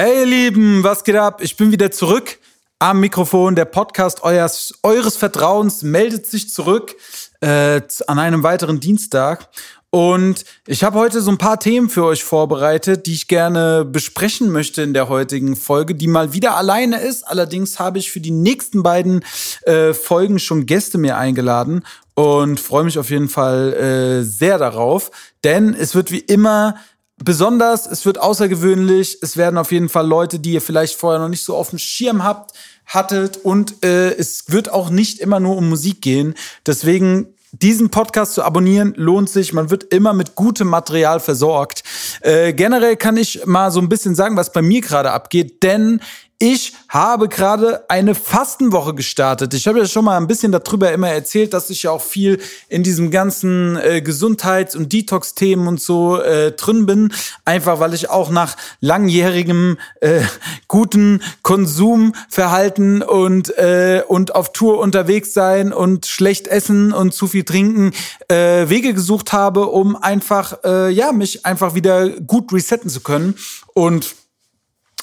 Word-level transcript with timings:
Hey 0.00 0.20
ihr 0.20 0.26
Lieben, 0.26 0.84
was 0.84 1.02
geht 1.02 1.16
ab? 1.16 1.40
Ich 1.42 1.56
bin 1.56 1.72
wieder 1.72 1.90
zurück 1.90 2.38
am 2.78 3.00
Mikrofon. 3.00 3.56
Der 3.56 3.64
Podcast 3.64 4.22
eures, 4.22 4.74
eures 4.84 5.16
Vertrauens 5.16 5.82
meldet 5.82 6.24
sich 6.24 6.50
zurück 6.50 6.94
äh, 7.40 7.80
an 8.06 8.20
einem 8.20 8.44
weiteren 8.44 8.78
Dienstag. 8.78 9.48
Und 9.90 10.44
ich 10.68 10.84
habe 10.84 11.00
heute 11.00 11.20
so 11.20 11.32
ein 11.32 11.38
paar 11.38 11.58
Themen 11.58 11.90
für 11.90 12.04
euch 12.04 12.22
vorbereitet, 12.22 13.06
die 13.06 13.14
ich 13.14 13.26
gerne 13.26 13.84
besprechen 13.84 14.52
möchte 14.52 14.82
in 14.82 14.94
der 14.94 15.08
heutigen 15.08 15.56
Folge, 15.56 15.96
die 15.96 16.06
mal 16.06 16.32
wieder 16.32 16.56
alleine 16.56 17.00
ist. 17.00 17.26
Allerdings 17.26 17.80
habe 17.80 17.98
ich 17.98 18.12
für 18.12 18.20
die 18.20 18.30
nächsten 18.30 18.84
beiden 18.84 19.24
äh, 19.62 19.94
Folgen 19.94 20.38
schon 20.38 20.66
Gäste 20.66 20.98
mir 20.98 21.16
eingeladen 21.16 21.82
und 22.14 22.60
freue 22.60 22.84
mich 22.84 23.00
auf 23.00 23.10
jeden 23.10 23.28
Fall 23.28 23.72
äh, 23.72 24.22
sehr 24.22 24.58
darauf, 24.58 25.10
denn 25.42 25.74
es 25.74 25.96
wird 25.96 26.12
wie 26.12 26.20
immer 26.20 26.76
besonders, 27.22 27.86
es 27.86 28.04
wird 28.06 28.18
außergewöhnlich, 28.18 29.18
es 29.22 29.36
werden 29.36 29.58
auf 29.58 29.72
jeden 29.72 29.88
Fall 29.88 30.06
Leute, 30.06 30.38
die 30.38 30.52
ihr 30.52 30.62
vielleicht 30.62 30.96
vorher 30.96 31.20
noch 31.20 31.28
nicht 31.28 31.42
so 31.42 31.56
auf 31.56 31.70
dem 31.70 31.78
Schirm 31.78 32.24
habt, 32.24 32.52
hattet 32.86 33.38
und 33.38 33.84
äh, 33.84 34.14
es 34.16 34.44
wird 34.48 34.70
auch 34.70 34.90
nicht 34.90 35.18
immer 35.20 35.40
nur 35.40 35.56
um 35.56 35.68
Musik 35.68 36.00
gehen. 36.00 36.34
Deswegen 36.66 37.34
diesen 37.52 37.90
Podcast 37.90 38.34
zu 38.34 38.42
abonnieren 38.42 38.94
lohnt 38.96 39.30
sich. 39.30 39.52
Man 39.52 39.70
wird 39.70 39.84
immer 39.84 40.12
mit 40.12 40.34
gutem 40.34 40.68
Material 40.68 41.20
versorgt. 41.20 41.82
Äh, 42.20 42.52
generell 42.52 42.96
kann 42.96 43.16
ich 43.16 43.46
mal 43.46 43.70
so 43.70 43.80
ein 43.80 43.88
bisschen 43.88 44.14
sagen, 44.14 44.36
was 44.36 44.52
bei 44.52 44.62
mir 44.62 44.80
gerade 44.80 45.12
abgeht, 45.12 45.62
denn 45.62 46.00
ich 46.40 46.72
habe 46.88 47.28
gerade 47.28 47.90
eine 47.90 48.14
Fastenwoche 48.14 48.94
gestartet. 48.94 49.54
Ich 49.54 49.66
habe 49.66 49.80
ja 49.80 49.86
schon 49.86 50.04
mal 50.04 50.16
ein 50.16 50.28
bisschen 50.28 50.52
darüber 50.52 50.92
immer 50.92 51.08
erzählt, 51.08 51.52
dass 51.52 51.68
ich 51.68 51.82
ja 51.82 51.90
auch 51.90 52.00
viel 52.00 52.40
in 52.68 52.84
diesem 52.84 53.10
ganzen 53.10 53.76
äh, 53.76 54.00
Gesundheits- 54.00 54.76
und 54.76 54.92
Detox-Themen 54.92 55.66
und 55.66 55.80
so 55.80 56.20
äh, 56.20 56.52
drin 56.52 56.86
bin. 56.86 57.12
Einfach 57.44 57.80
weil 57.80 57.92
ich 57.92 58.08
auch 58.08 58.30
nach 58.30 58.56
langjährigem 58.80 59.78
äh, 60.00 60.22
guten 60.68 61.22
Konsumverhalten 61.42 63.02
und, 63.02 63.58
äh, 63.58 64.04
und 64.06 64.36
auf 64.36 64.52
Tour 64.52 64.78
unterwegs 64.78 65.34
sein 65.34 65.72
und 65.72 66.06
schlecht 66.06 66.46
essen 66.46 66.92
und 66.92 67.12
zu 67.12 67.26
viel 67.26 67.42
trinken 67.42 67.92
äh, 68.28 68.68
Wege 68.68 68.94
gesucht 68.94 69.32
habe, 69.32 69.66
um 69.66 69.96
einfach, 69.96 70.62
äh, 70.62 70.90
ja, 70.90 71.10
mich 71.10 71.44
einfach 71.44 71.74
wieder 71.74 72.08
gut 72.10 72.52
resetten 72.52 72.90
zu 72.90 73.00
können. 73.00 73.34
Und 73.74 74.14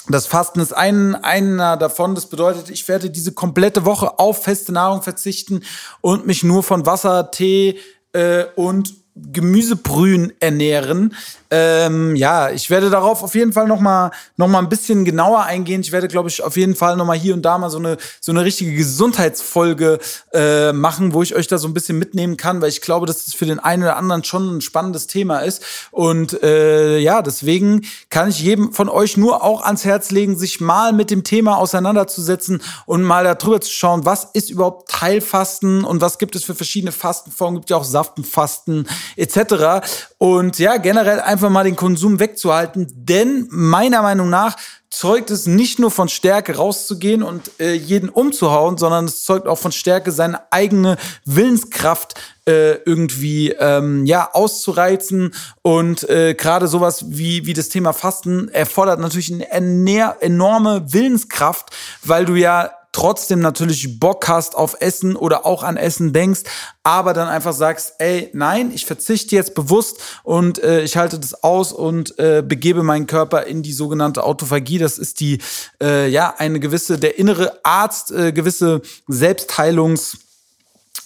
das 0.07 0.27
Fasten 0.27 0.59
ist 0.59 0.73
ein, 0.73 1.15
einer 1.15 1.77
davon. 1.77 2.15
Das 2.15 2.27
bedeutet, 2.27 2.69
ich 2.69 2.87
werde 2.87 3.09
diese 3.09 3.31
komplette 3.31 3.85
Woche 3.85 4.19
auf 4.19 4.43
feste 4.43 4.71
Nahrung 4.71 5.01
verzichten 5.01 5.63
und 6.01 6.27
mich 6.27 6.43
nur 6.43 6.63
von 6.63 6.85
Wasser, 6.85 7.31
Tee 7.31 7.79
äh, 8.13 8.45
und 8.55 8.93
Gemüsebrühen 9.15 10.33
ernähren. 10.39 11.15
Ähm, 11.51 12.15
ja, 12.15 12.49
ich 12.49 12.69
werde 12.69 12.89
darauf 12.89 13.23
auf 13.23 13.35
jeden 13.35 13.53
Fall 13.53 13.67
noch 13.67 13.79
mal, 13.79 14.11
noch 14.37 14.47
mal 14.47 14.59
ein 14.59 14.69
bisschen 14.69 15.05
genauer 15.05 15.43
eingehen. 15.43 15.81
Ich 15.81 15.91
werde, 15.91 16.07
glaube 16.07 16.29
ich, 16.29 16.43
auf 16.43 16.57
jeden 16.57 16.75
Fall 16.75 16.97
noch 16.97 17.05
mal 17.05 17.17
hier 17.17 17.33
und 17.33 17.43
da 17.43 17.57
mal 17.57 17.69
so 17.69 17.77
eine, 17.77 17.97
so 18.19 18.31
eine 18.31 18.43
richtige 18.43 18.73
Gesundheitsfolge 18.73 19.99
äh, 20.33 20.73
machen, 20.73 21.13
wo 21.13 21.21
ich 21.21 21.35
euch 21.35 21.47
da 21.47 21.57
so 21.57 21.67
ein 21.67 21.73
bisschen 21.73 21.99
mitnehmen 21.99 22.37
kann, 22.37 22.61
weil 22.61 22.69
ich 22.69 22.81
glaube, 22.81 23.05
dass 23.05 23.25
das 23.25 23.33
für 23.33 23.45
den 23.45 23.59
einen 23.59 23.83
oder 23.83 23.97
anderen 23.97 24.23
schon 24.23 24.57
ein 24.57 24.61
spannendes 24.61 25.07
Thema 25.07 25.39
ist. 25.39 25.63
Und 25.91 26.41
äh, 26.43 26.97
ja, 26.97 27.21
deswegen 27.21 27.85
kann 28.09 28.29
ich 28.29 28.39
jedem 28.39 28.73
von 28.73 28.89
euch 28.89 29.17
nur 29.17 29.43
auch 29.43 29.63
ans 29.63 29.85
Herz 29.85 30.11
legen, 30.11 30.37
sich 30.37 30.61
mal 30.61 30.93
mit 30.93 31.11
dem 31.11 31.23
Thema 31.23 31.57
auseinanderzusetzen 31.57 32.61
und 32.85 33.03
mal 33.03 33.23
darüber 33.23 33.61
zu 33.61 33.71
schauen, 33.71 34.05
was 34.05 34.25
ist 34.33 34.49
überhaupt 34.49 34.89
Teilfasten 34.89 35.83
und 35.83 36.01
was 36.01 36.17
gibt 36.17 36.35
es 36.35 36.43
für 36.43 36.55
verschiedene 36.55 36.91
Fastenformen, 36.91 37.59
gibt 37.59 37.69
ja 37.69 37.77
auch 37.77 37.83
Saftenfasten 37.83 38.87
etc. 39.15 39.85
Und 40.25 40.57
ja, 40.57 40.77
generell 40.77 41.19
einfach 41.19 41.51
mal 41.51 41.65
den 41.65 41.75
Konsum 41.75 42.19
wegzuhalten, 42.19 42.87
denn 42.95 43.47
meiner 43.51 44.01
Meinung 44.01 44.27
nach 44.27 44.55
zeugt 44.89 45.29
es 45.29 45.45
nicht 45.45 45.77
nur 45.77 45.91
von 45.91 46.09
Stärke 46.09 46.55
rauszugehen 46.55 47.21
und 47.21 47.51
äh, 47.59 47.73
jeden 47.73 48.09
umzuhauen, 48.09 48.79
sondern 48.79 49.05
es 49.05 49.23
zeugt 49.23 49.47
auch 49.47 49.59
von 49.59 49.71
Stärke, 49.71 50.11
seine 50.11 50.51
eigene 50.51 50.97
Willenskraft 51.25 52.15
äh, 52.47 52.71
irgendwie 52.85 53.51
ähm, 53.51 54.07
ja 54.07 54.31
auszureizen. 54.33 55.31
Und 55.61 56.09
äh, 56.09 56.33
gerade 56.33 56.67
sowas 56.67 57.05
wie 57.09 57.45
wie 57.45 57.53
das 57.53 57.69
Thema 57.69 57.93
Fasten 57.93 58.49
erfordert 58.49 58.99
natürlich 58.99 59.31
eine 59.31 59.51
enorme 59.51 60.91
Willenskraft, 60.91 61.69
weil 62.01 62.25
du 62.25 62.33
ja 62.33 62.71
trotzdem 62.95 63.39
natürlich 63.39 63.99
Bock 63.99 64.29
hast 64.29 64.55
auf 64.55 64.77
Essen 64.79 65.17
oder 65.17 65.45
auch 65.45 65.63
an 65.63 65.75
Essen 65.75 66.13
denkst, 66.13 66.43
aber 66.81 67.13
dann 67.13 67.27
einfach 67.27 67.51
sagst, 67.51 67.95
ey, 67.99 68.29
nein, 68.31 68.71
ich 68.73 68.85
verzichte 68.85 69.35
jetzt 69.35 69.53
bewusst 69.53 70.01
und 70.23 70.63
äh, 70.63 70.81
ich 70.81 70.95
halte 70.95 71.19
das 71.19 71.43
aus 71.43 71.73
und 71.73 72.17
äh, 72.19 72.41
begebe 72.41 72.83
meinen 72.83 73.05
Körper 73.05 73.43
in 73.47 73.63
die 73.63 73.73
sogenannte 73.73 74.23
Autophagie. 74.23 74.77
Das 74.77 74.97
ist 74.97 75.19
die, 75.19 75.39
äh, 75.83 76.07
ja, 76.07 76.35
eine 76.37 76.61
gewisse, 76.61 76.97
der 76.97 77.19
innere 77.19 77.59
Arzt, 77.63 78.11
äh, 78.11 78.31
gewisse 78.31 78.81
Selbstheilungs- 79.09 80.17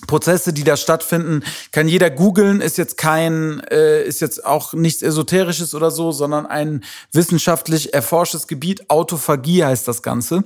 Prozesse, 0.07 0.53
die 0.53 0.63
da 0.63 0.77
stattfinden, 0.77 1.43
kann 1.71 1.87
jeder 1.87 2.09
googeln, 2.09 2.61
ist 2.61 2.77
jetzt 2.77 2.97
kein, 2.97 3.59
äh, 3.69 4.03
ist 4.03 4.21
jetzt 4.21 4.45
auch 4.45 4.73
nichts 4.73 5.01
Esoterisches 5.01 5.75
oder 5.75 5.91
so, 5.91 6.11
sondern 6.11 6.45
ein 6.45 6.83
wissenschaftlich 7.11 7.93
erforschtes 7.93 8.47
Gebiet. 8.47 8.89
Autophagie 8.89 9.63
heißt 9.63 9.87
das 9.87 10.01
Ganze. 10.01 10.43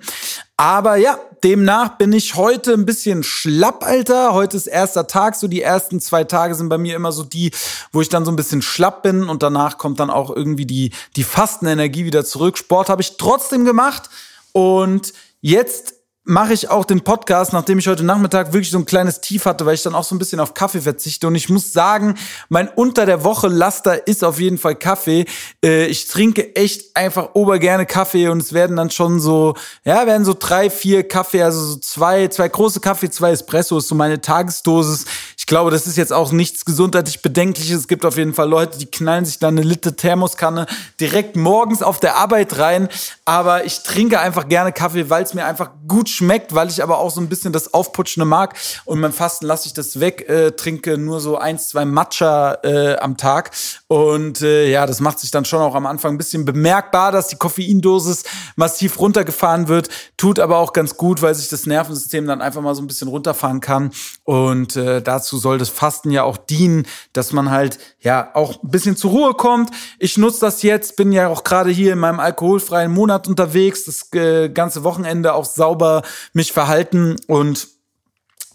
Aber 0.58 0.96
ja, 0.96 1.20
demnach 1.44 1.98
bin 1.98 2.14
ich 2.14 2.36
heute 2.36 2.74
ein 2.74 2.86
bisschen 2.86 3.24
schlapp, 3.24 3.84
Alter. 3.84 4.34
Heute 4.34 4.58
ist 4.58 4.68
erster 4.68 5.08
Tag, 5.08 5.36
so 5.36 5.48
die 5.48 5.62
ersten 5.62 6.00
zwei 6.00 6.24
Tage 6.24 6.56
sind 6.56 6.70
bei 6.70 6.78
mir 6.78 6.96
immer 6.96 7.12
so 7.12 7.24
die, 7.24 7.52
wo 7.92 8.02
ich 8.02 8.10
dann 8.10 8.26
so 8.26 8.32
ein 8.32 8.36
bisschen 8.36 8.62
schlapp 8.62 9.04
bin 9.04 9.30
und 9.30 9.44
danach 9.44 9.78
kommt 9.78 10.00
dann 10.00 10.10
auch 10.10 10.36
irgendwie 10.36 10.66
die, 10.66 10.92
die 11.16 11.24
Fastenenergie 11.24 12.06
wieder 12.06 12.26
zurück. 12.26 12.58
Sport 12.58 12.90
habe 12.90 13.02
ich 13.02 13.18
trotzdem 13.18 13.66
gemacht 13.66 14.10
und 14.52 15.14
jetzt 15.42 15.93
mache 16.26 16.54
ich 16.54 16.70
auch 16.70 16.86
den 16.86 17.02
Podcast, 17.02 17.52
nachdem 17.52 17.80
ich 17.80 17.88
heute 17.88 18.04
Nachmittag 18.04 18.54
wirklich 18.54 18.72
so 18.72 18.78
ein 18.78 18.86
kleines 18.86 19.20
Tief 19.20 19.46
hatte, 19.46 19.66
weil 19.66 19.76
ich 19.76 19.84
dann 19.84 19.94
auch 19.94 20.06
so 20.06 20.16
ein 20.16 20.20
bisschen 20.20 20.40
auf 20.40 20.54
Kaffee 20.54 20.80
verzichte. 20.80 21.28
Und 21.28 21.36
ich 21.36 21.50
muss 21.50 21.74
sagen, 21.74 22.16
mein 22.48 22.70
unter 22.70 23.06
der 23.06 23.26
Woche 23.26 23.48
Laster 23.48 24.08
ist 24.08 24.24
auf 24.24 24.40
jeden 24.40 24.58
Fall 24.58 24.76
Kaffee. 24.76 25.26
Äh, 25.64 25.88
ich 25.88 26.08
trinke 26.08 26.56
echt 26.56 26.96
einfach 26.96 27.32
obergerne 27.34 27.86
Kaffee 27.86 28.30
und 28.30 28.42
es 28.42 28.54
werden 28.54 28.78
dann 28.78 28.90
schon 28.90 29.20
so, 29.20 29.56
ja, 29.84 30.08
werden 30.08 30.24
so 30.24 30.34
drei, 30.38 30.70
vier 30.70 31.06
Kaffee, 31.06 31.44
also 31.44 31.60
so 31.66 31.76
zwei, 31.80 32.30
zwei 32.30 32.48
große 32.48 32.80
Kaffee, 32.80 33.10
zwei 33.10 33.32
Espresso 33.32 33.78
ist 33.78 33.90
so 33.90 33.96
meine 33.96 34.22
Tagesdosis. 34.22 35.06
Ich 35.44 35.48
glaube, 35.48 35.72
das 35.72 35.88
ist 35.88 35.98
jetzt 35.98 36.14
auch 36.14 36.32
nichts 36.32 36.64
gesundheitlich 36.64 37.22
Bedenkliches. 37.22 37.82
Es 37.82 37.88
gibt 37.90 38.06
auf 38.06 38.16
jeden 38.16 38.34
Fall 38.34 38.48
Leute, 38.48 38.78
die 38.78 38.86
knallen 38.86 39.26
sich 39.26 39.40
dann 39.40 39.58
eine 39.58 39.68
Liter 39.68 39.94
Thermoskanne 39.94 40.68
direkt 41.02 41.36
morgens 41.36 41.84
auf 41.84 42.00
der 42.00 42.16
Arbeit 42.16 42.60
rein. 42.60 42.88
Aber 43.26 43.66
ich 43.66 43.84
trinke 43.84 44.22
einfach 44.22 44.48
gerne 44.48 44.72
Kaffee, 44.72 45.10
weil 45.10 45.24
es 45.24 45.34
mir 45.34 45.44
einfach 45.44 45.72
gut 45.86 46.08
schmeckt, 46.08 46.56
weil 46.56 46.70
ich 46.70 46.82
aber 46.82 46.98
auch 46.98 47.12
so 47.12 47.20
ein 47.20 47.28
bisschen 47.28 47.52
das 47.52 47.74
Aufputschende 47.74 48.26
mag. 48.26 48.56
Und 48.86 49.02
beim 49.02 49.12
Fasten 49.12 49.46
lasse 49.46 49.68
ich 49.68 49.74
das 49.74 50.00
weg, 50.00 50.30
äh, 50.30 50.52
trinke 50.52 50.98
nur 50.98 51.20
so 51.20 51.38
eins, 51.38 51.68
zwei 51.68 51.84
Matcha 51.84 52.60
äh, 52.64 52.96
am 52.96 53.18
Tag. 53.18 53.52
Und 53.90 54.42
äh, 54.42 54.72
ja, 54.72 54.86
das 54.86 55.02
macht 55.02 55.20
sich 55.20 55.32
dann 55.32 55.44
schon 55.44 55.60
auch 55.60 55.76
am 55.76 55.86
Anfang 55.86 56.14
ein 56.14 56.18
bisschen 56.18 56.46
bemerkbar, 56.46 57.12
dass 57.12 57.28
die 57.28 57.36
Koffeindosis 57.36 58.24
massiv 58.56 58.98
runtergefahren 58.98 59.68
wird. 59.68 59.90
Tut 60.16 60.40
aber 60.40 60.60
auch 60.60 60.72
ganz 60.72 60.96
gut, 60.96 61.22
weil 61.22 61.36
sich 61.36 61.50
das 61.50 61.66
Nervensystem 61.66 62.28
dann 62.28 62.42
einfach 62.42 62.62
mal 62.62 62.76
so 62.76 62.82
ein 62.82 62.88
bisschen 62.88 63.10
runterfahren 63.10 63.60
kann. 63.60 63.92
Und 64.24 64.78
äh, 64.78 65.02
dazu 65.34 65.38
soll 65.38 65.58
das 65.58 65.70
Fasten 65.70 66.12
ja 66.12 66.24
auch 66.24 66.38
dienen, 66.38 66.86
dass 67.14 67.34
man 67.34 67.50
halt 67.50 67.80
ja 68.00 68.32
auch 68.36 68.62
ein 68.64 68.70
bisschen 68.70 68.96
zur 68.96 69.12
Ruhe 69.12 69.34
kommt. 69.34 69.72
Ich 69.98 70.18
nutze 70.18 70.42
das 70.42 70.62
jetzt, 70.62 70.96
bin 70.96 71.12
ja 71.12 71.28
auch 71.28 71.44
gerade 71.44 71.72
hier 71.72 71.94
in 71.94 72.00
meinem 72.00 72.20
alkoholfreien 72.20 72.92
Monat 72.92 73.28
unterwegs, 73.28 73.86
das 73.86 74.14
äh, 74.14 74.50
ganze 74.50 74.84
Wochenende 74.84 75.34
auch 75.34 75.46
sauber 75.46 76.04
mich 76.34 76.52
verhalten 76.52 77.16
und 77.28 77.68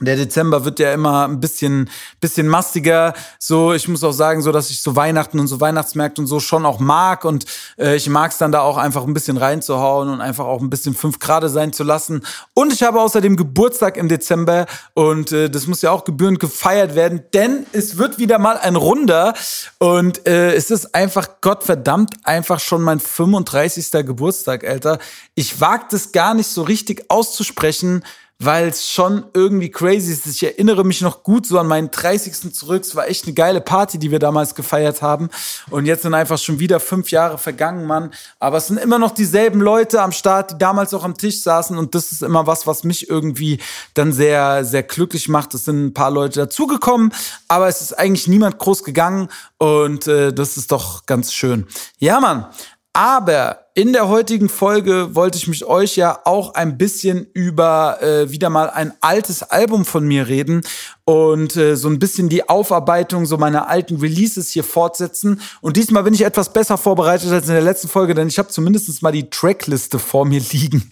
der 0.00 0.16
Dezember 0.16 0.64
wird 0.64 0.78
ja 0.78 0.92
immer 0.92 1.26
ein 1.26 1.41
bisschen, 1.41 1.91
bisschen 2.20 2.47
mastiger. 2.47 3.14
So, 3.38 3.72
ich 3.72 3.88
muss 3.88 4.04
auch 4.04 4.12
sagen, 4.12 4.42
so, 4.42 4.53
dass 4.53 4.70
ich 4.70 4.81
so 4.81 4.94
Weihnachten 4.94 5.41
und 5.41 5.48
so 5.48 5.60
Weihnachtsmärkte 5.60 6.20
und 6.20 6.26
so 6.26 6.38
schon 6.41 6.64
auch 6.64 6.78
mag. 6.78 7.25
Und 7.25 7.47
äh, 7.78 7.97
ich 7.97 8.08
mag 8.08 8.31
es 8.31 8.38
dann 8.38 8.53
da 8.53 8.60
auch 8.60 8.76
einfach 8.76 9.04
ein 9.04 9.14
bisschen 9.14 9.37
reinzuhauen 9.37 10.08
und 10.08 10.20
einfach 10.20 10.44
auch 10.44 10.61
ein 10.61 10.70
bisschen 10.70 10.94
fünf 10.94 11.19
Grad 11.19 11.38
sein 11.50 11.72
zu 11.72 11.84
lassen. 11.84 12.22
Und 12.55 12.72
ich 12.72 12.82
habe 12.82 13.00
außerdem 13.00 13.37
Geburtstag 13.37 13.96
im 13.96 14.08
Dezember 14.08 14.67
und 14.94 15.32
äh, 15.32 15.49
das 15.49 15.67
muss 15.67 15.82
ja 15.82 15.90
auch 15.93 16.05
gebührend 16.05 16.40
gefeiert 16.40 16.94
werden, 16.94 17.22
denn 17.32 17.67
es 17.72 17.96
wird 17.96 18.19
wieder 18.19 18.38
mal 18.38 18.58
ein 18.58 18.76
Runder. 18.76 19.34
Und 19.78 20.26
äh, 20.26 20.55
es 20.55 20.70
ist 20.70 20.94
einfach, 20.94 21.40
Gottverdammt, 21.40 22.14
einfach 22.25 22.61
schon 22.61 22.82
mein 22.82 23.00
35. 23.00 23.90
Geburtstag, 24.05 24.64
Alter. 24.64 24.99
Ich 25.34 25.61
wage 25.61 25.84
das 25.90 26.12
gar 26.12 26.34
nicht 26.34 26.49
so 26.49 26.62
richtig 26.62 27.11
auszusprechen 27.11 28.02
weil 28.40 28.69
es 28.69 28.88
schon 28.88 29.25
irgendwie 29.35 29.69
crazy 29.69 30.12
ist. 30.12 30.26
Ich 30.26 30.44
erinnere 30.44 30.85
mich 30.85 31.00
noch 31.00 31.25
gut 31.25 31.44
so 31.44 31.58
an 31.58 31.67
meinen 31.67 31.90
30. 31.90 32.55
zurück. 32.55 32.85
Es 32.85 32.94
war 32.94 33.08
echt 33.08 33.25
eine 33.25 33.35
geile 33.35 33.61
Party, 33.61 33.99
die 33.99 34.12
wir 34.12 34.20
damals 34.20 34.55
gefeiert 34.55 35.02
haben. 35.02 35.29
Und 35.70 35.87
jetzt 35.87 36.02
sind 36.02 36.14
einfach 36.14 36.38
schon 36.38 36.61
wieder 36.61 36.79
fünf 36.79 37.11
Jahre 37.11 37.37
vergangen, 37.37 37.85
Mann. 37.85 38.12
Aber 38.38 38.58
es 38.58 38.69
sind 38.69 38.79
immer 38.79 39.00
noch 39.00 39.11
dieselben 39.11 39.61
Leute 39.61 40.00
am 40.00 40.12
Start, 40.12 40.52
die 40.52 40.58
damals 40.58 40.94
auch 40.94 41.02
am 41.02 41.17
Tisch 41.17 41.43
saßen. 41.43 41.76
Und 41.76 41.96
das 41.96 42.12
ist 42.12 42.23
immer 42.23 42.46
was, 42.46 42.64
was 42.64 42.85
mich 42.85 43.11
irgendwie 43.11 43.58
dann 43.94 44.12
sehr, 44.12 44.64
sehr 44.64 44.84
glücklich 44.84 45.29
macht. 45.29 45.52
Es 45.55 45.64
sind 45.64 45.87
ein 45.87 45.94
paar 45.94 46.12
Leute 46.12 46.38
dazugekommen, 46.38 47.12
aber 47.49 47.67
es 47.67 47.81
ist 47.81 47.99
eigentlich 47.99 48.29
niemand 48.29 48.58
groß 48.58 48.84
gegangen. 48.84 49.29
Und 49.58 50.06
äh, 50.06 50.32
das 50.32 50.56
ist 50.56 50.70
doch 50.70 51.06
ganz 51.06 51.32
schön. 51.32 51.67
Ja, 51.99 52.20
Mann. 52.20 52.46
Aber 52.93 53.68
in 53.78 53.92
der 53.92 54.08
heutigen 54.08 54.48
Folge 54.48 55.14
wollte 55.14 55.38
ich 55.38 55.46
mich 55.46 55.64
euch 55.64 55.94
ja 55.94 56.19
auch 56.25 56.54
ein 56.54 56.78
bisschen 56.78 57.28
über 57.32 58.02
äh, 58.02 58.28
wieder 58.28 58.50
mal 58.50 58.70
ein 58.70 58.92
altes 59.00 59.44
Album 59.44 59.84
von 59.84 60.04
mir 60.04 60.26
reden 60.26 60.62
und 61.04 61.54
äh, 61.54 61.76
so 61.76 61.88
ein 61.88 62.00
bisschen 62.00 62.28
die 62.28 62.48
Aufarbeitung 62.48 63.25
so 63.25 63.38
meiner 63.38 63.69
alten 63.69 63.98
Releases 63.98 64.50
hier 64.50 64.64
fortsetzen. 64.64 65.40
Und 65.60 65.76
diesmal 65.76 66.02
bin 66.02 66.12
ich 66.12 66.22
etwas 66.22 66.52
besser 66.52 66.76
vorbereitet 66.76 67.30
als 67.30 67.46
in 67.46 67.52
der 67.54 67.62
letzten 67.62 67.86
Folge, 67.86 68.16
denn 68.16 68.26
ich 68.26 68.40
habe 68.40 68.48
zumindest 68.48 69.00
mal 69.00 69.12
die 69.12 69.30
Trackliste 69.30 70.00
vor 70.00 70.24
mir 70.24 70.40
liegen. 70.50 70.90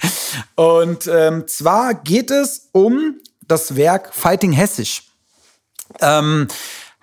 Und 0.55 1.09
ähm, 1.09 1.49
zwar 1.49 1.93
geht 1.93 2.31
es 2.31 2.69
um 2.71 3.17
das 3.49 3.75
Werk 3.75 4.15
Fighting 4.15 4.53
Hessisch. 4.53 5.03
Ähm, 6.01 6.47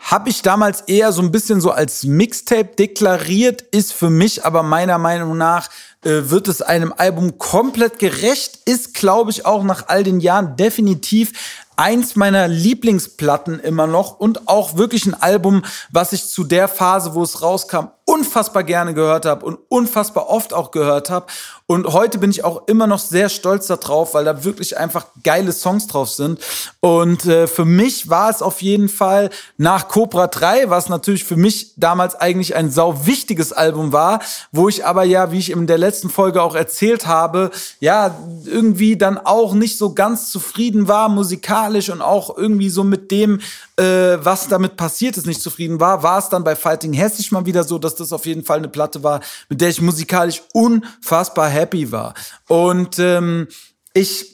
habe 0.03 0.29
ich 0.29 0.41
damals 0.41 0.81
eher 0.81 1.13
so 1.13 1.21
ein 1.21 1.31
bisschen 1.31 1.61
so 1.61 1.71
als 1.71 2.03
Mixtape 2.03 2.75
deklariert, 2.77 3.61
ist 3.61 3.93
für 3.93 4.09
mich 4.09 4.45
aber 4.45 4.61
meiner 4.61 4.97
Meinung 4.97 5.37
nach 5.37 5.69
äh, 6.03 6.29
wird 6.29 6.49
es 6.49 6.61
einem 6.61 6.93
Album 6.95 7.37
komplett 7.37 7.99
gerecht, 7.99 8.59
ist 8.65 8.93
glaube 8.93 9.31
ich 9.31 9.45
auch 9.45 9.63
nach 9.63 9.87
all 9.87 10.03
den 10.03 10.19
Jahren 10.19 10.57
definitiv 10.57 11.31
eins 11.75 12.15
meiner 12.15 12.47
Lieblingsplatten 12.47 13.59
immer 13.59 13.87
noch 13.87 14.19
und 14.19 14.47
auch 14.47 14.77
wirklich 14.77 15.05
ein 15.05 15.19
Album, 15.19 15.63
was 15.89 16.13
ich 16.13 16.27
zu 16.27 16.43
der 16.43 16.67
Phase, 16.67 17.15
wo 17.15 17.23
es 17.23 17.41
rauskam, 17.41 17.87
unfassbar 18.05 18.63
gerne 18.63 18.93
gehört 18.93 19.25
habe 19.25 19.45
und 19.45 19.59
unfassbar 19.69 20.29
oft 20.29 20.53
auch 20.53 20.71
gehört 20.71 21.09
habe. 21.09 21.27
Und 21.65 21.87
heute 21.87 22.17
bin 22.17 22.29
ich 22.29 22.43
auch 22.43 22.67
immer 22.67 22.87
noch 22.87 22.99
sehr 22.99 23.29
stolz 23.29 23.67
darauf, 23.67 24.13
weil 24.13 24.25
da 24.25 24.43
wirklich 24.43 24.77
einfach 24.77 25.05
geile 25.23 25.53
Songs 25.53 25.87
drauf 25.87 26.09
sind. 26.09 26.39
Und 26.81 27.25
äh, 27.25 27.47
für 27.47 27.63
mich 27.63 28.09
war 28.09 28.29
es 28.29 28.41
auf 28.41 28.61
jeden 28.61 28.89
Fall 28.89 29.29
nach 29.57 29.87
Cobra 29.87 30.27
3, 30.27 30.69
was 30.69 30.89
natürlich 30.89 31.23
für 31.23 31.37
mich 31.37 31.73
damals 31.77 32.15
eigentlich 32.15 32.55
ein 32.55 32.69
sau 32.69 33.05
wichtiges 33.05 33.53
Album 33.53 33.93
war, 33.93 34.19
wo 34.51 34.67
ich 34.67 34.85
aber 34.85 35.05
ja, 35.05 35.31
wie 35.31 35.39
ich 35.39 35.51
in 35.51 35.65
der 35.65 35.77
letzten 35.77 36.09
Folge 36.09 36.41
auch 36.41 36.55
erzählt 36.55 37.07
habe, 37.07 37.49
ja, 37.79 38.13
irgendwie 38.45 38.97
dann 38.97 39.17
auch 39.17 39.53
nicht 39.53 39.77
so 39.77 39.93
ganz 39.93 40.29
zufrieden 40.29 40.89
war 40.89 41.07
musikalisch 41.07 41.89
und 41.89 42.01
auch 42.01 42.37
irgendwie 42.37 42.69
so 42.69 42.83
mit 42.83 43.09
dem, 43.11 43.39
äh, 43.77 44.17
was 44.23 44.47
damit 44.47 44.75
passiert 44.77 45.17
ist, 45.17 45.25
nicht 45.25 45.41
zufrieden 45.41 45.79
war, 45.79 46.03
war 46.03 46.19
es 46.19 46.29
dann 46.29 46.43
bei 46.43 46.55
Fighting 46.55 46.93
Hessisch 46.93 47.31
mal 47.31 47.45
wieder 47.45 47.63
so, 47.63 47.79
dass 47.79 47.95
das 47.95 48.13
auf 48.13 48.25
jeden 48.25 48.43
Fall 48.43 48.59
eine 48.59 48.67
Platte 48.67 49.03
war, 49.03 49.21
mit 49.49 49.61
der 49.61 49.69
ich 49.69 49.81
musikalisch 49.81 50.43
unfassbar 50.53 51.49
happy 51.49 51.91
war. 51.91 52.13
Und 52.47 52.99
ähm, 52.99 53.47
ich 53.93 54.33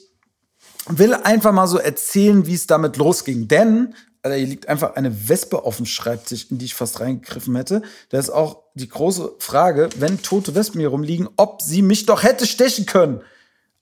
will 0.88 1.14
einfach 1.14 1.52
mal 1.52 1.66
so 1.66 1.78
erzählen, 1.78 2.46
wie 2.46 2.54
es 2.54 2.66
damit 2.66 2.96
losging. 2.96 3.48
Denn 3.48 3.94
Alter, 4.22 4.36
hier 4.36 4.46
liegt 4.46 4.68
einfach 4.68 4.96
eine 4.96 5.28
Wespe 5.28 5.64
auf 5.64 5.78
dem 5.78 5.86
Schreibtisch, 5.86 6.48
in 6.50 6.58
die 6.58 6.66
ich 6.66 6.74
fast 6.74 7.00
reingegriffen 7.00 7.56
hätte. 7.56 7.82
Da 8.10 8.18
ist 8.18 8.30
auch 8.30 8.64
die 8.74 8.88
große 8.88 9.36
Frage, 9.38 9.88
wenn 9.96 10.20
tote 10.20 10.54
Wespen 10.54 10.80
hier 10.80 10.90
rumliegen, 10.90 11.28
ob 11.36 11.62
sie 11.62 11.80
mich 11.80 12.04
doch 12.04 12.22
hätte 12.22 12.46
stechen 12.46 12.84
können. 12.84 13.22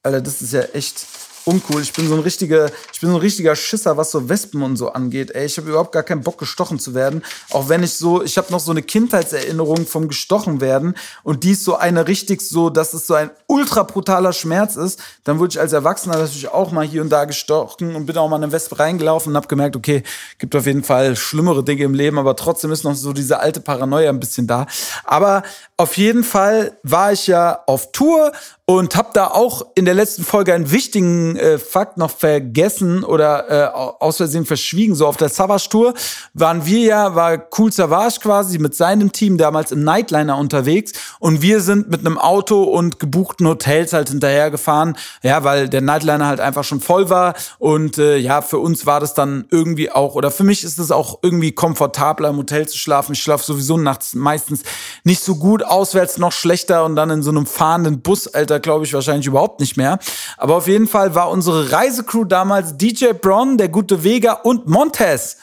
Alter, 0.05 0.21
das 0.21 0.41
ist 0.41 0.53
ja 0.53 0.63
echt 0.63 1.05
uncool. 1.49 1.81
Ich 1.83 1.93
bin 1.93 2.09
so 2.09 2.15
ein 2.15 2.21
richtiger, 2.21 2.71
ich 2.93 3.01
bin 3.01 3.11
so 3.11 3.17
ein 3.17 3.21
richtiger 3.21 3.57
Schisser, 3.57 3.97
was 3.97 4.11
so 4.11 4.29
Wespen 4.29 4.63
und 4.63 4.77
so 4.77 4.91
angeht. 4.91 5.31
Ey, 5.31 5.47
ich 5.47 5.57
habe 5.57 5.69
überhaupt 5.69 5.93
gar 5.93 6.03
keinen 6.03 6.23
Bock 6.23 6.39
gestochen 6.39 6.79
zu 6.79 6.95
werden, 6.95 7.25
auch 7.51 7.69
wenn 7.69 7.83
ich 7.83 7.95
so, 7.95 8.23
ich 8.23 8.37
habe 8.37 8.53
noch 8.53 8.61
so 8.61 8.71
eine 8.71 8.83
Kindheitserinnerung 8.83 9.87
vom 9.87 10.09
gestochen 10.09 10.61
werden 10.61 10.95
und 11.23 11.45
die 11.45 11.53
ist 11.53 11.65
so 11.65 11.77
eine 11.77 12.07
richtig 12.07 12.43
so, 12.43 12.71
dass 12.71 12.93
es 12.95 13.07
so 13.07 13.15
ein 13.15 13.31
ultra 13.47 13.83
brutaler 13.83 14.33
Schmerz 14.33 14.77
ist. 14.77 15.01
Dann 15.25 15.39
wurde 15.39 15.53
ich 15.53 15.61
als 15.61 15.73
Erwachsener 15.73 16.19
natürlich 16.19 16.49
auch 16.49 16.71
mal 16.71 16.87
hier 16.87 17.03
und 17.03 17.11
da 17.11 17.25
gestochen 17.25 17.97
und 17.97 18.07
bin 18.07 18.17
auch 18.19 18.29
mal 18.29 18.37
in 18.37 18.45
eine 18.45 18.53
Wespe 18.53 18.79
reingelaufen 18.79 19.33
und 19.33 19.37
habe 19.37 19.49
gemerkt, 19.49 19.75
okay, 19.77 20.03
gibt 20.39 20.55
auf 20.55 20.67
jeden 20.67 20.85
Fall 20.85 21.17
schlimmere 21.17 21.65
Dinge 21.65 21.85
im 21.85 21.95
Leben, 21.95 22.19
aber 22.19 22.37
trotzdem 22.37 22.71
ist 22.73 22.85
noch 22.85 22.95
so 22.95 23.13
diese 23.13 23.41
alte 23.41 23.61
Paranoia 23.61 24.11
ein 24.11 24.21
bisschen 24.21 24.47
da. 24.47 24.67
Aber 25.05 25.43
auf 25.77 25.97
jeden 25.97 26.25
Fall 26.25 26.77
war 26.83 27.13
ich 27.13 27.27
ja 27.27 27.63
auf 27.67 27.93
Tour 27.93 28.33
und 28.71 28.97
habe 28.97 29.09
da 29.15 29.29
auch 29.29 29.63
in 29.77 29.87
der 29.87 29.95
letzten 29.95 30.25
Folge 30.25 30.53
einen 30.53 30.71
wichtigen 30.71 31.37
äh, 31.37 31.57
Fakt 31.59 31.97
noch 31.97 32.11
vergessen 32.11 33.03
oder 33.03 33.49
äh, 33.51 33.67
aus 33.75 34.19
Versehen 34.19 34.45
verschwiegen. 34.45 34.95
So 34.95 35.07
auf 35.07 35.17
der 35.17 35.31
Savage 35.31 35.71
Tour 35.71 35.95
waren 36.35 36.67
wir 36.67 36.81
ja, 36.81 37.15
war 37.15 37.43
Cool 37.57 37.73
Savage 37.73 38.19
quasi 38.21 38.59
mit 38.59 38.75
seinem 38.75 39.11
Team 39.11 39.39
damals 39.39 39.73
im 39.73 39.85
Nightliner 39.85 40.37
unterwegs 40.37 40.93
und 41.19 41.41
wir 41.41 41.63
sind 41.63 41.89
mit 41.89 42.01
einem 42.01 42.19
Auto 42.19 42.63
und 42.63 42.99
gebuchten 42.99 43.49
Hotels 43.49 43.95
halt 43.95 44.11
hinterhergefahren, 44.11 44.99
ja, 45.23 45.45
weil 45.45 45.71
der 45.71 45.81
Nightliner 45.81 46.27
halt 46.27 46.41
einfach 46.41 46.65
schon 46.65 46.83
voll 46.83 47.09
war 47.09 47.33
und 47.59 47.97
äh, 47.97 48.19
ja, 48.19 48.43
für 48.43 48.59
uns 48.59 48.85
war 48.85 49.01
das 49.01 49.15
dann 49.15 49.47
irgendwie 49.51 49.91
auch 49.91 50.15
oder 50.15 50.31
für 50.31 50.45
mich 50.45 50.63
ist 50.63 50.79
es 50.79 50.91
auch 50.91 51.21
irgendwie 51.23 51.53
komfortabler 51.53 52.29
im 52.29 52.37
Hotel 52.37 52.69
zu 52.69 52.77
schlafen. 52.77 53.15
Ich 53.15 53.23
schlafe 53.23 53.47
sowieso 53.47 53.79
nachts 53.79 54.15
meistens 54.15 54.63
nicht 55.05 55.25
so 55.25 55.37
gut, 55.37 55.63
auswärts 55.63 56.19
noch 56.19 56.33
schlechter 56.33 56.85
und 56.85 56.97
dann 56.97 57.09
in 57.09 57.23
so 57.23 57.31
einem 57.31 57.47
fahrenden 57.47 58.03
Bus, 58.03 58.29
Alter 58.29 58.58
glaube 58.59 58.85
ich 58.85 58.95
wahrscheinlich 58.95 59.27
überhaupt 59.27 59.61
nicht 59.61 59.77
mehr. 59.77 59.99
Aber 60.37 60.57
auf 60.57 60.67
jeden 60.67 60.89
Fall 60.89 61.15
war 61.15 61.31
unsere 61.31 61.73
Reisecrew 61.73 62.25
damals 62.25 62.77
DJ 62.77 63.13
Bron, 63.13 63.59
der 63.59 63.69
gute 63.69 64.05
Vega 64.05 64.33
und 64.33 64.69
Montez. 64.69 65.37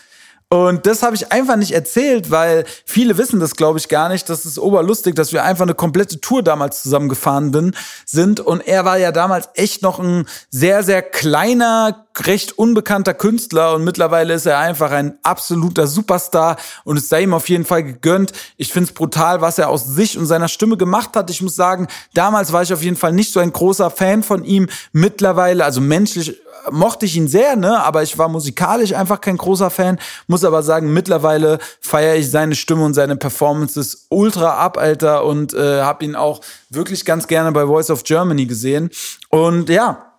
Und 0.50 0.86
das 0.86 1.02
habe 1.02 1.16
ich 1.16 1.32
einfach 1.32 1.56
nicht 1.56 1.72
erzählt, 1.72 2.30
weil 2.30 2.66
viele 2.86 3.18
wissen 3.18 3.40
das, 3.40 3.56
glaube 3.56 3.80
ich, 3.80 3.90
gar 3.90 4.10
nicht. 4.10 4.30
Das 4.30 4.46
ist 4.46 4.60
oberlustig, 4.60 5.16
dass 5.16 5.34
wir 5.34 5.44
einfach 5.44 5.64
eine 5.64 5.74
komplette 5.74 6.22
Tour 6.22 6.44
damals 6.44 6.84
zusammengefahren 6.84 7.74
sind. 8.06 8.40
Und 8.40 8.66
er 8.68 8.86
war 8.86 8.98
ja 8.98 9.12
damals 9.12 9.50
echt 9.56 9.82
noch 9.82 10.00
ein 10.00 10.28
sehr, 10.52 10.84
sehr 10.84 11.02
kleiner, 11.02 12.05
recht 12.24 12.58
unbekannter 12.58 13.14
Künstler. 13.14 13.74
Und 13.74 13.84
mittlerweile 13.84 14.34
ist 14.34 14.46
er 14.46 14.60
einfach 14.60 14.92
ein 14.92 15.18
absoluter 15.24 15.88
Superstar. 15.88 16.58
Und 16.84 16.98
es 16.98 17.10
sei 17.10 17.24
ihm 17.24 17.34
auf 17.34 17.50
jeden 17.50 17.66
Fall 17.66 17.84
gegönnt. 17.84 18.34
Ich 18.58 18.72
finde 18.72 18.90
es 18.90 18.94
brutal, 18.94 19.42
was 19.42 19.58
er 19.58 19.70
aus 19.70 19.86
sich 19.86 20.18
und 20.18 20.26
seiner 20.26 20.48
Stimme 20.48 20.78
gemacht 20.78 21.16
hat. 21.16 21.30
Ich 21.30 21.42
muss 21.42 21.56
sagen, 21.56 21.88
damals 22.14 22.54
war 22.54 22.64
ich 22.64 22.74
auf 22.74 22.84
jeden 22.84 22.98
Fall 22.98 23.14
nicht 23.14 23.32
so 23.32 23.40
ein 23.40 23.52
großer 23.52 23.90
Fan 23.90 24.24
von 24.24 24.44
ihm. 24.44 24.68
Mittlerweile, 24.92 25.66
also 25.66 25.82
menschlich 25.82 26.40
mochte 26.72 27.06
ich 27.06 27.16
ihn 27.16 27.28
sehr, 27.28 27.56
ne? 27.56 27.82
Aber 27.84 28.04
ich 28.04 28.18
war 28.18 28.28
musikalisch 28.28 28.94
einfach 28.94 29.22
kein 29.22 29.38
großer 29.38 29.70
Fan. 29.70 30.00
Muss 30.28 30.44
aber 30.44 30.64
sagen, 30.64 30.94
mittlerweile 30.94 31.60
feiere 31.82 32.16
ich 32.16 32.30
seine 32.30 32.56
Stimme 32.56 32.84
und 32.84 32.94
seine 32.94 33.16
Performances 33.16 34.08
ultra 34.10 34.56
ab, 34.56 34.78
Alter, 34.78 35.26
und 35.26 35.54
äh, 35.54 35.82
habe 35.82 36.06
ihn 36.06 36.16
auch 36.16 36.42
wirklich 36.70 37.06
ganz 37.06 37.28
gerne 37.28 37.52
bei 37.52 37.66
Voice 37.66 37.90
of 37.90 38.04
Germany 38.04 38.46
gesehen. 38.46 38.90
Und 39.30 39.70
ja, 39.70 40.15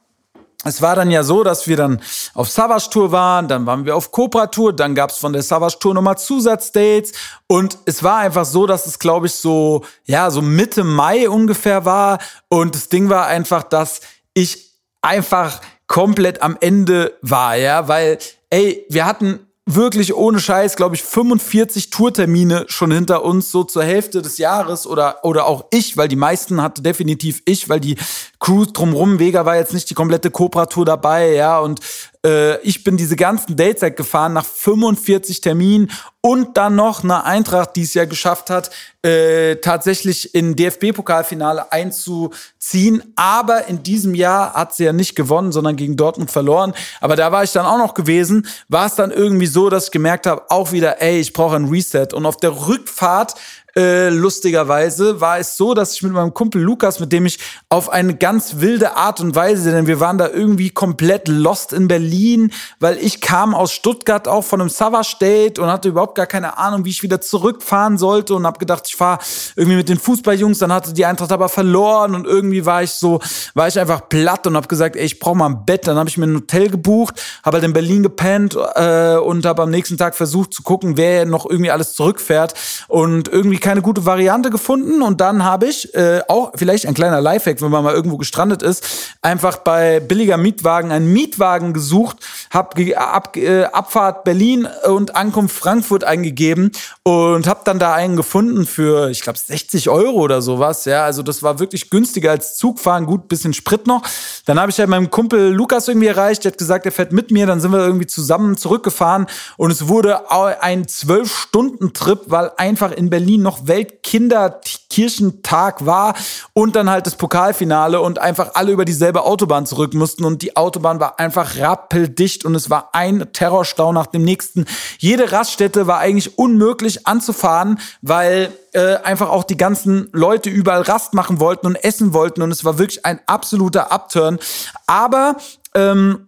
es 0.69 0.83
war 0.83 0.97
dann 0.97 1.11
ja 1.11 1.23
so, 1.23 1.45
dass 1.45 1.67
wir 1.67 1.77
dann 1.77 2.01
auf 2.35 2.49
Savage 2.49 2.89
Tour 2.91 3.13
waren, 3.13 3.49
dann 3.49 3.67
waren 3.67 3.85
wir 3.85 3.97
auf 3.97 4.11
Cobra 4.11 4.47
Tour, 4.47 4.75
dann 4.75 4.95
gab's 4.95 5.19
von 5.19 5.33
der 5.33 5.43
Savage 5.43 5.79
Tour 5.79 5.95
nochmal 5.95 6.19
Zusatzdates. 6.19 7.13
Und 7.47 7.79
es 7.85 8.03
war 8.03 8.19
einfach 8.19 8.45
so, 8.45 8.67
dass 8.67 8.87
es 8.87 8.99
glaube 8.99 9.27
ich 9.27 9.35
so, 9.35 9.85
ja, 10.05 10.31
so 10.31 10.43
Mitte 10.43 10.85
Mai 10.85 11.29
ungefähr 11.29 11.85
war. 11.85 12.19
Und 12.49 12.75
das 12.75 12.89
Ding 12.89 13.09
war 13.09 13.27
einfach, 13.27 13.63
dass 13.63 14.01
ich 14.35 14.73
einfach 15.03 15.61
komplett 15.87 16.43
am 16.43 16.57
Ende 16.61 17.17
war, 17.23 17.57
ja, 17.57 17.89
weil, 17.89 18.19
ey, 18.51 18.85
wir 18.89 19.07
hatten 19.07 19.46
wirklich 19.69 20.15
ohne 20.15 20.39
Scheiß, 20.39 20.77
glaube 20.77 20.95
ich, 20.95 21.03
45 21.03 21.91
Tourtermine 21.91 22.65
schon 22.69 22.93
hinter 22.93 23.25
uns, 23.25 23.51
so 23.51 23.65
zur 23.65 23.83
Hälfte 23.83 24.23
des 24.23 24.39
Jahres 24.39 24.87
oder, 24.87 25.25
oder 25.25 25.47
auch 25.47 25.65
ich, 25.73 25.97
weil 25.97 26.07
die 26.07 26.17
meisten 26.17 26.63
hatte 26.63 26.83
definitiv 26.83 27.43
ich, 27.45 27.69
weil 27.69 27.81
die 27.81 27.97
Crew 28.39 28.65
drumrum, 28.65 29.19
Vega 29.19 29.45
war 29.45 29.57
jetzt 29.57 29.75
nicht 29.75 29.91
die 29.91 29.95
komplette 29.95 30.31
Cobra-Tour 30.31 30.85
dabei, 30.85 31.33
ja, 31.33 31.59
und 31.59 31.81
äh, 32.25 32.61
ich 32.61 32.85
bin 32.85 32.97
diese 32.97 33.17
ganzen 33.17 33.57
Dates 33.57 33.95
gefahren 33.97 34.33
nach 34.33 34.45
45 34.45 35.41
Terminen 35.41 35.91
und 36.21 36.57
dann 36.57 36.75
noch 36.75 37.05
eine 37.05 37.25
Eintracht, 37.25 37.77
die 37.77 37.83
es 37.83 37.95
ja 37.95 38.05
geschafft 38.05 38.51
hat, 38.51 38.71
äh, 39.03 39.57
tatsächlich 39.57 40.35
in 40.35 40.57
DFB-Pokalfinale 40.57 41.71
einzuziehen. 41.71 43.03
Aber 43.15 43.67
in 43.67 43.83
diesem 43.83 44.15
Jahr 44.15 44.55
hat 44.55 44.75
sie 44.75 44.85
ja 44.85 44.93
nicht 44.93 45.15
gewonnen, 45.15 45.53
sondern 45.53 45.77
gegen 45.77 45.97
Dortmund 45.97 46.31
verloren. 46.31 46.75
Aber 47.01 47.15
da 47.15 47.31
war 47.31 47.45
ich 47.45 47.53
dann 47.53 47.67
auch 47.67 47.79
noch 47.79 47.95
gewesen. 47.95 48.47
War 48.69 48.87
es 48.87 48.97
dann 48.97 49.13
irgendwie 49.13 49.47
so, 49.47 49.71
dass 49.71 49.87
ich 49.87 49.91
gemerkt 49.93 50.27
habe, 50.27 50.51
auch 50.51 50.73
wieder, 50.73 51.01
ey, 51.01 51.21
ich 51.21 51.33
brauche 51.33 51.57
ein 51.57 51.67
Reset. 51.67 52.09
Und 52.13 52.27
auf 52.27 52.39
der 52.39 52.67
Rückfahrt 52.67 53.37
äh, 53.77 54.09
lustigerweise 54.09 55.21
war 55.21 55.39
es 55.39 55.57
so, 55.57 55.75
dass 55.75 55.95
ich 55.95 56.03
mit 56.03 56.13
meinem 56.13 56.33
Kumpel 56.33 56.63
Lukas, 56.63 56.99
mit 57.01 57.13
dem 57.13 57.27
ich 57.27 57.39
auf 57.69 57.91
eine 57.91 58.17
ganz 58.17 58.61
wilde 58.61 58.97
Art 58.97 59.21
und 59.21 59.35
Weise, 59.35 59.71
denn 59.71 59.87
wir 59.87 60.01
waren 60.01 60.19
da 60.19 60.29
irgendwie 60.29 60.71
komplett 60.71 61.29
lost 61.29 61.73
in 61.73 61.89
Berlin, 61.89 62.53
weil 62.81 62.97
ich 62.99 63.21
kam 63.21 63.55
aus 63.55 63.73
Stuttgart 63.73 64.29
auch 64.29 64.43
von 64.43 64.61
einem 64.61 64.71
Savage 64.71 65.17
Date 65.21 65.59
und 65.59 65.69
hatte 65.69 65.89
überhaupt 65.89 66.15
gar 66.15 66.27
keine 66.27 66.59
Ahnung, 66.59 66.85
wie 66.85 66.91
ich 66.91 67.03
wieder 67.03 67.21
zurückfahren 67.21 67.99
sollte 67.99 68.35
und 68.35 68.47
habe 68.47 68.59
gedacht, 68.59 68.85
ich 68.87 68.97
fahre 68.97 69.19
irgendwie 69.57 69.77
mit 69.77 69.89
den 69.89 69.99
Fußballjungs, 69.99 70.59
dann 70.59 70.73
hatte 70.73 70.93
die 70.93 71.05
Eintracht 71.05 71.33
aber 71.33 71.49
verloren 71.49 72.15
und 72.15 72.27
irgendwie 72.27 72.65
war 72.65 72.83
ich 72.83 72.93
so, 72.93 73.21
war 73.55 73.69
ich 73.69 73.79
einfach 73.79 74.09
platt 74.09 74.47
und 74.47 74.57
habe 74.57 74.69
gesagt, 74.69 74.97
ey, 74.97 75.05
ich 75.05 75.19
brauche 75.19 75.37
mal 75.37 75.47
ein 75.47 75.65
Bett. 75.65 75.87
Dann 75.87 75.97
habe 75.97 76.09
ich 76.09 76.17
mir 76.17 76.27
ein 76.27 76.37
Hotel 76.37 76.71
gebucht, 76.71 77.21
habe 77.45 77.57
halt 77.57 77.65
in 77.65 77.73
Berlin 77.73 78.03
gepennt 78.03 78.57
äh, 78.75 79.17
und 79.17 79.45
habe 79.45 79.63
am 79.63 79.71
nächsten 79.71 79.99
Tag 79.99 80.15
versucht 80.15 80.55
zu 80.55 80.63
gucken, 80.63 80.97
wer 80.97 81.27
noch 81.27 81.49
irgendwie 81.49 81.71
alles 81.71 81.95
zurückfährt 81.95 82.55
und 82.89 83.29
irgendwie 83.29 83.59
keine 83.67 83.83
gute 83.83 84.07
Variante 84.07 84.51
gefunden 84.51 85.03
und 85.03 85.21
dann 85.21 85.43
habe 85.43 85.67
ich 85.67 85.93
äh, 85.93 86.21
auch 86.29 86.53
vielleicht 86.55 86.87
ein 86.87 86.95
kleiner 86.95 87.21
Lifehack, 87.21 87.61
wenn 87.61 87.73
man 87.73 87.83
mal 87.83 87.95
irgendwo 87.95 88.17
gestrandet 88.17 88.63
ist, 88.63 88.87
einfach 89.23 89.57
bei 89.57 89.99
billiger 89.99 90.37
Mietwagen 90.37 90.93
einen 90.93 91.13
Mietwagen 91.13 91.73
gesucht, 91.73 92.19
habe 92.51 92.97
ab, 92.97 93.37
äh, 93.37 93.65
Abfahrt 93.65 94.23
Berlin 94.23 94.69
und 94.85 95.17
Ankunft 95.17 95.57
Frankfurt 95.57 96.05
eingegeben 96.05 96.71
und 97.03 97.49
habe 97.49 97.63
dann 97.65 97.81
da 97.81 97.93
einen 97.93 98.15
gefunden 98.15 98.67
für, 98.67 99.11
ich 99.11 99.23
glaube, 99.23 99.37
60 99.37 99.89
Euro 99.89 100.21
oder 100.21 100.43
sowas. 100.43 100.85
Ja, 100.85 101.05
also 101.05 101.25
das 101.25 101.43
war 101.43 101.59
wirklich 101.59 101.91
günstiger 101.91 102.31
als 102.31 102.57
Zugfahren, 102.57 103.05
gut, 103.05 103.27
bisschen 103.27 103.53
Sprit 103.53 103.89
noch. 103.89 104.03
Dann 104.45 104.61
habe 104.61 104.71
ich 104.71 104.79
halt 104.79 104.89
meinem 104.89 105.11
Kumpel 105.11 105.53
Lukas 105.53 105.89
irgendwie 105.89 106.07
erreicht, 106.07 106.45
der 106.45 106.53
hat 106.53 106.59
gesagt, 106.59 106.87
er 106.87 106.93
fährt 106.93 107.13
mit 107.13 107.33
mir, 107.33 107.47
dann 107.47 107.61
sind 107.61 107.73
wir 107.73 107.85
irgendwie 107.85 108.07
zusammen 108.07 108.57
zurückgefahren 108.57 109.27
und 109.57 109.73
es 109.73 109.89
wurde 109.89 110.31
ein 110.31 110.87
zwölf 110.87 111.37
Stunden 111.37 111.93
Trip, 111.95 112.21
weil 112.27 112.53
einfach 112.59 112.93
in 112.93 113.11
Berlin 113.11 113.43
noch 113.43 113.56
Weltkinderkirchentag 113.65 115.87
war 115.87 116.15
und 116.53 116.77
dann 116.77 116.91
halt 116.91 117.07
das 117.07 117.17
Pokalfinale 117.17 118.01
und 118.01 118.19
einfach 118.19 118.51
alle 118.55 118.73
über 118.73 118.85
dieselbe 118.85 119.25
Autobahn 119.25 119.67
zurück 119.67 119.95
mussten 119.95 120.25
und 120.25 120.43
die 120.43 120.57
Autobahn 120.57 121.01
war 121.01 121.19
einfach 121.19 121.59
rappeldicht 121.59 122.45
und 122.45 122.55
es 122.55 122.71
war 122.71 122.91
ein 122.93 123.27
Terrorstau 123.33 123.93
nach 123.93 124.07
dem 124.07 124.23
nächsten. 124.23 124.67
Jede 124.99 125.33
Raststätte 125.33 125.87
war 125.87 125.99
eigentlich 125.99 126.39
unmöglich 126.39 127.07
anzufahren, 127.07 127.79
weil 128.03 128.53
äh, 128.73 128.97
einfach 128.97 129.31
auch 129.31 129.45
die 129.45 129.57
ganzen 129.57 130.11
Leute 130.13 130.51
überall 130.51 130.83
Rast 130.83 131.15
machen 131.15 131.41
wollten 131.41 131.67
und 131.67 131.77
essen 131.77 132.13
wollten 132.13 132.43
und 132.43 132.51
es 132.51 132.65
war 132.65 132.79
wirklich 132.79 133.07
ein 133.07 133.21
absoluter 133.27 133.93
Upturn. 133.93 134.39
Aber 134.87 135.37
ähm, 135.75 136.26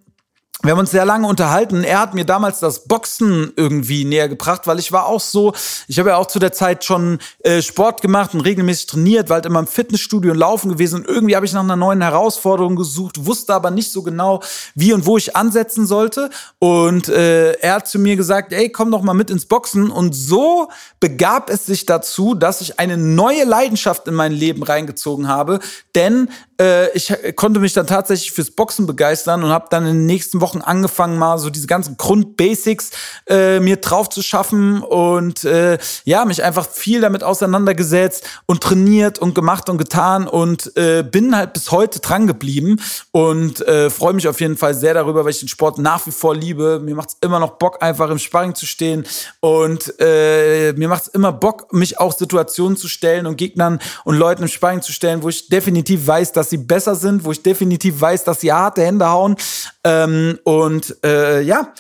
wir 0.63 0.73
haben 0.73 0.81
uns 0.81 0.91
sehr 0.91 1.05
lange 1.05 1.29
unterhalten. 1.29 1.85
Er 1.85 2.01
hat 2.01 2.15
mir 2.15 2.25
damals 2.25 2.59
das 2.59 2.85
Boxen 2.85 3.53
irgendwie 3.55 4.05
näher 4.05 4.29
gebracht, 4.29 4.67
weil 4.67 4.81
ich 4.81 4.91
war 4.91 5.07
auch 5.07 5.21
so, 5.21 5.53
ich 5.87 6.01
habe 6.01 6.09
ja 6.09 6.17
auch 6.17 6.27
zu 6.27 6.41
der 6.41 6.53
Zeit 6.53 6.85
schon 6.85 7.21
äh, 7.45 7.63
Sport 7.63 8.03
gemacht 8.03 8.35
und 8.35 8.41
regelmäßig 8.41 8.87
trainiert, 8.87 9.29
war 9.29 9.37
halt 9.37 9.47
immer 9.47 9.61
im 9.61 9.69
Fitnessstudio 9.69 10.33
und 10.33 10.39
laufen 10.39 10.69
gewesen 10.69 10.97
und 10.97 11.07
irgendwie 11.07 11.37
habe 11.37 11.47
ich 11.47 11.53
nach 11.53 11.63
einer 11.63 11.77
neuen 11.77 12.03
Herausforderung 12.03 12.75
gesucht, 12.75 13.25
wusste 13.25 13.55
aber 13.55 13.71
nicht 13.71 13.93
so 13.93 14.03
genau, 14.03 14.43
wie 14.75 14.93
und 14.93 15.07
wo 15.07 15.17
ich 15.17 15.37
ansetzen 15.37 15.87
sollte. 15.87 16.29
Und 16.59 17.09
äh, 17.09 17.53
er 17.53 17.75
hat 17.75 17.87
zu 17.87 18.01
mir 18.01 18.17
gesagt, 18.17 18.53
ey, 18.53 18.69
komm 18.71 18.91
doch 18.91 19.03
mal 19.03 19.15
mit 19.15 19.31
ins 19.31 19.47
Boxen. 19.47 19.93
Und 19.93 20.13
so 20.13 20.69
begab 20.99 21.51
es 21.51 21.67
sich 21.67 21.87
dazu, 21.87 22.35
dass 22.35 22.61
ich 22.61 22.81
eine 22.81 22.97
neue 22.97 23.45
Leidenschaft 23.45 24.09
in 24.09 24.15
mein 24.15 24.33
Leben 24.33 24.65
reingezogen 24.65 25.29
habe, 25.29 25.61
denn 25.95 26.29
äh, 26.61 26.91
ich 26.97 27.15
konnte 27.37 27.61
mich 27.61 27.73
dann 27.73 27.87
tatsächlich 27.87 28.33
fürs 28.33 28.51
Boxen 28.51 28.87
begeistern 28.87 29.45
und 29.45 29.51
habe 29.51 29.67
dann 29.71 29.87
in 29.87 29.95
den 29.95 30.07
nächsten 30.07 30.41
Wochen 30.41 30.61
angefangen, 30.61 31.19
mal 31.19 31.39
so 31.39 31.51
diese 31.51 31.67
ganzen 31.67 31.97
Grundbasics 31.97 32.91
äh, 33.27 33.61
mir 33.61 33.77
drauf 33.77 34.09
zu 34.09 34.23
schaffen 34.23 34.83
und 34.83 35.45
äh, 35.45 35.79
ja, 36.05 36.25
mich 36.25 36.43
einfach 36.43 36.69
viel 36.69 37.01
damit 37.01 37.23
auseinandergesetzt 37.23 38.25
und 38.47 38.63
trainiert 38.63 39.19
und 39.19 39.35
gemacht 39.35 39.69
und 39.69 39.79
getan 39.79 40.27
und 40.27 40.77
äh, 40.77 41.03
bin 41.03 41.37
halt 41.37 41.53
bis 41.53 41.71
heute 41.71 42.01
dran 42.01 42.27
geblieben 42.27 42.81
und 43.13 43.61
äh, 43.67 43.91
freue 43.91 44.15
mich 44.15 44.27
auf 44.27 44.41
jeden 44.41 44.57
Fall 44.57 44.75
sehr 44.75 44.95
darüber, 44.95 45.25
weil 45.25 45.31
ich 45.31 45.41
den 45.41 45.49
Sport 45.49 45.79
nach 45.79 46.07
wie 46.07 46.11
vor 46.11 46.35
liebe. 46.35 46.81
Mir 46.81 46.95
macht 46.95 47.11
es 47.11 47.17
immer 47.21 47.39
noch 47.39 47.53
Bock, 47.53 47.83
einfach 47.83 48.11
im 48.11 48.19
Sparring 48.19 48.55
zu 48.55 48.67
stehen 48.67 49.07
und 49.41 49.95
äh, 50.01 50.73
mir 50.73 50.89
macht 50.89 51.03
es 51.03 51.09
immer 51.09 51.33
Bock, 51.33 51.73
mich 51.73 51.99
auch 51.99 52.13
Situationen 52.13 52.77
zu 52.77 52.89
stellen 52.89 53.27
und 53.27 53.37
Gegnern 53.37 53.79
und 54.05 54.17
Leuten 54.17 54.43
im 54.43 54.49
Sparring 54.49 54.83
zu 54.83 54.93
stellen, 54.93 55.23
wo 55.23 55.29
ich 55.29 55.49
definitiv 55.49 56.07
weiß, 56.07 56.33
dass 56.33 56.48
dass 56.49 56.51
sie 56.51 56.65
besser 56.65 56.95
sind, 56.95 57.25
wo 57.25 57.33
ich 57.33 57.43
definitiv 57.43 58.01
weiß, 58.01 58.25
dass 58.25 58.41
sie 58.41 58.53
harte 58.53 58.83
Hände 58.83 59.09
hauen. 59.09 59.37
Ähm, 59.85 60.39
und 60.45 60.97
äh, 61.05 61.43
ja, 61.43 61.75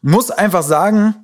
muss 0.00 0.30
einfach 0.30 0.62
sagen, 0.62 1.14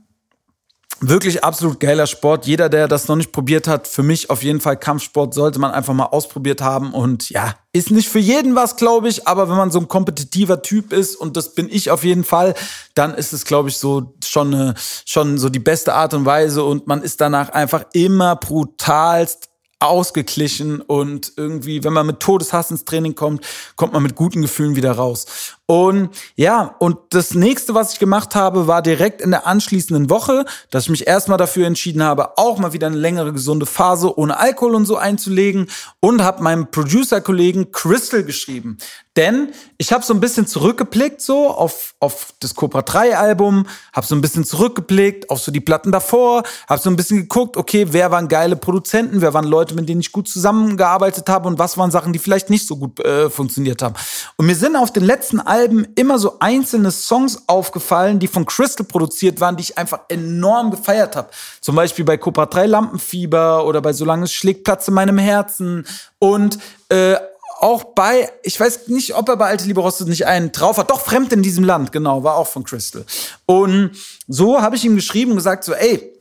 wirklich 1.01 1.43
absolut 1.43 1.81
geiler 1.81 2.07
Sport. 2.07 2.47
Jeder, 2.47 2.69
der 2.69 2.87
das 2.87 3.09
noch 3.09 3.17
nicht 3.17 3.33
probiert 3.33 3.67
hat, 3.67 3.89
für 3.89 4.03
mich 4.03 4.29
auf 4.29 4.43
jeden 4.43 4.61
Fall 4.61 4.77
Kampfsport 4.77 5.33
sollte 5.33 5.59
man 5.59 5.71
einfach 5.71 5.95
mal 5.95 6.05
ausprobiert 6.07 6.61
haben. 6.61 6.93
Und 6.93 7.31
ja, 7.31 7.55
ist 7.73 7.91
nicht 7.91 8.11
für 8.11 8.19
jeden 8.19 8.55
was, 8.55 8.77
glaube 8.77 9.09
ich, 9.09 9.27
aber 9.27 9.49
wenn 9.49 9.57
man 9.57 9.71
so 9.71 9.79
ein 9.79 9.89
kompetitiver 9.89 10.61
Typ 10.61 10.93
ist, 10.93 11.17
und 11.17 11.37
das 11.37 11.55
bin 11.55 11.69
ich 11.71 11.91
auf 11.91 12.05
jeden 12.05 12.25
Fall, 12.25 12.55
dann 12.95 13.15
ist 13.15 13.33
es, 13.33 13.47
glaube 13.47 13.71
ich, 13.71 13.79
so 13.79 14.15
schon, 14.23 14.75
schon 15.07 15.39
so 15.39 15.49
die 15.49 15.61
beste 15.61 15.95
Art 15.95 16.13
und 16.13 16.27
Weise. 16.27 16.63
Und 16.63 16.87
man 16.87 17.03
ist 17.03 17.23
danach 17.23 17.49
einfach 17.51 17.87
immer 17.95 18.37
brutalst 18.37 19.48
ausgeglichen 19.81 20.81
und 20.81 21.33
irgendwie, 21.37 21.85
wenn 21.85 21.93
man 21.93 22.07
mit 22.07 22.21
Todeshass 22.21 22.71
ins 22.71 22.85
Training 22.85 23.15
kommt, 23.15 23.47
kommt 23.77 23.93
man 23.93 24.03
mit 24.03 24.15
guten 24.15 24.43
Gefühlen 24.43 24.77
wieder 24.77 24.93
raus. 24.93 25.58
Und 25.71 26.09
ja, 26.35 26.77
und 26.79 26.97
das 27.11 27.35
nächste, 27.35 27.75
was 27.75 27.93
ich 27.93 27.99
gemacht 27.99 28.35
habe, 28.35 28.67
war 28.67 28.81
direkt 28.81 29.21
in 29.21 29.31
der 29.31 29.47
anschließenden 29.47 30.09
Woche, 30.09 30.47
dass 30.71 30.85
ich 30.85 30.89
mich 30.89 31.07
erstmal 31.07 31.37
dafür 31.37 31.67
entschieden 31.67 32.03
habe, 32.03 32.39
auch 32.39 32.59
mal 32.59 32.73
wieder 32.73 32.87
eine 32.87 32.97
längere 32.97 33.35
gesunde 33.35 33.67
Phase 33.67 34.19
ohne 34.19 34.39
Alkohol 34.39 34.75
und 34.75 34.87
so 34.87 34.97
einzulegen 34.97 35.69
und 36.01 36.23
habe 36.23 36.43
meinem 36.43 36.71
Producer-Kollegen 36.71 37.71
Crystal 37.71 38.25
geschrieben. 38.25 38.79
Denn 39.19 39.49
ich 39.79 39.93
habe 39.93 40.05
so 40.05 40.15
ein 40.15 40.21
bisschen 40.21 40.47
zurückgeblickt 40.47 41.21
so 41.21 41.51
auf, 41.51 41.97
auf 41.99 42.35
das 42.39 42.55
Cobra 42.55 42.83
3 42.83 43.19
Album, 43.19 43.67
habe 43.93 44.07
so 44.07 44.15
ein 44.15 44.21
bisschen 44.21 44.45
zurückgeblickt 44.45 45.29
auf 45.29 45.41
so 45.41 45.51
die 45.51 45.61
Platten 45.61 45.91
davor, 45.91 46.45
habe 46.69 46.81
so 46.81 46.89
ein 46.89 46.95
bisschen 46.95 47.23
geguckt, 47.23 47.57
okay, 47.57 47.89
wer 47.91 48.13
waren 48.13 48.29
geile 48.29 48.55
Produzenten, 48.55 49.21
wer 49.21 49.35
waren 49.35 49.45
Leute, 49.45 49.75
mit 49.75 49.89
denen 49.89 50.03
ich 50.03 50.13
gut 50.13 50.29
zusammengearbeitet 50.29 51.29
habe 51.29 51.49
und 51.49 51.59
was 51.59 51.77
waren 51.77 51.91
Sachen, 51.91 52.13
die 52.13 52.21
vielleicht 52.21 52.49
nicht 52.49 52.65
so 52.65 52.77
gut 52.77 53.01
äh, 53.01 53.29
funktioniert 53.29 53.83
haben. 53.83 53.97
Und 54.37 54.47
mir 54.47 54.55
sind 54.55 54.77
auf 54.77 54.93
den 54.93 55.03
letzten 55.03 55.41
Alben 55.41 55.58
Alben 55.59 55.89
immer 55.97 56.19
so 56.19 56.37
einzelne 56.39 56.93
Songs 56.93 57.43
aufgefallen, 57.49 58.21
die 58.21 58.29
von 58.29 58.47
Crystal 58.47 58.87
produziert 58.87 59.41
waren, 59.41 59.57
die 59.57 59.63
ich 59.63 59.79
einfach 59.79 60.01
enorm 60.09 60.71
gefeiert 60.71 61.17
habe. 61.17 61.31
Zum 61.61 61.75
Beispiel 61.75 62.05
bei 62.05 62.17
Cobra 62.17 62.47
3 62.47 62.67
Lampenfieber 62.67 63.67
oder 63.67 63.83
bei 63.83 63.93
Solange 63.93 64.25
es 64.25 64.33
schlägt 64.33 64.63
Platz 64.63 64.87
in 64.87 64.95
meinem 64.95 65.19
Herzen. 65.19 65.85
Und 66.21 66.59
äh, 66.91 67.17
auch 67.61 67.83
bei, 67.83 68.31
ich 68.45 68.59
weiß 68.59 68.87
nicht, 68.87 69.17
ob 69.17 69.29
er 69.29 69.37
bei 69.37 69.47
Alte 69.47 69.65
Liebe 69.65 69.81
Rostet 69.81 70.07
nicht 70.07 70.27
einen 70.27 70.53
drauf 70.53 70.79
hat. 70.79 70.91
Doch, 70.91 71.01
Fremd 71.01 71.33
in 71.33 71.43
diesem 71.43 71.65
Land, 71.65 71.91
genau, 71.91 72.23
war 72.23 72.37
auch 72.37 72.47
von 72.47 72.63
Crystal. 72.63 73.05
Und 73.47 73.91
so 74.29 74.63
habe 74.63 74.77
ich 74.77 74.85
ihm 74.85 74.95
geschrieben 74.95 75.33
und 75.33 75.39
gesagt, 75.39 75.65
so, 75.65 75.73
ey, 75.73 76.13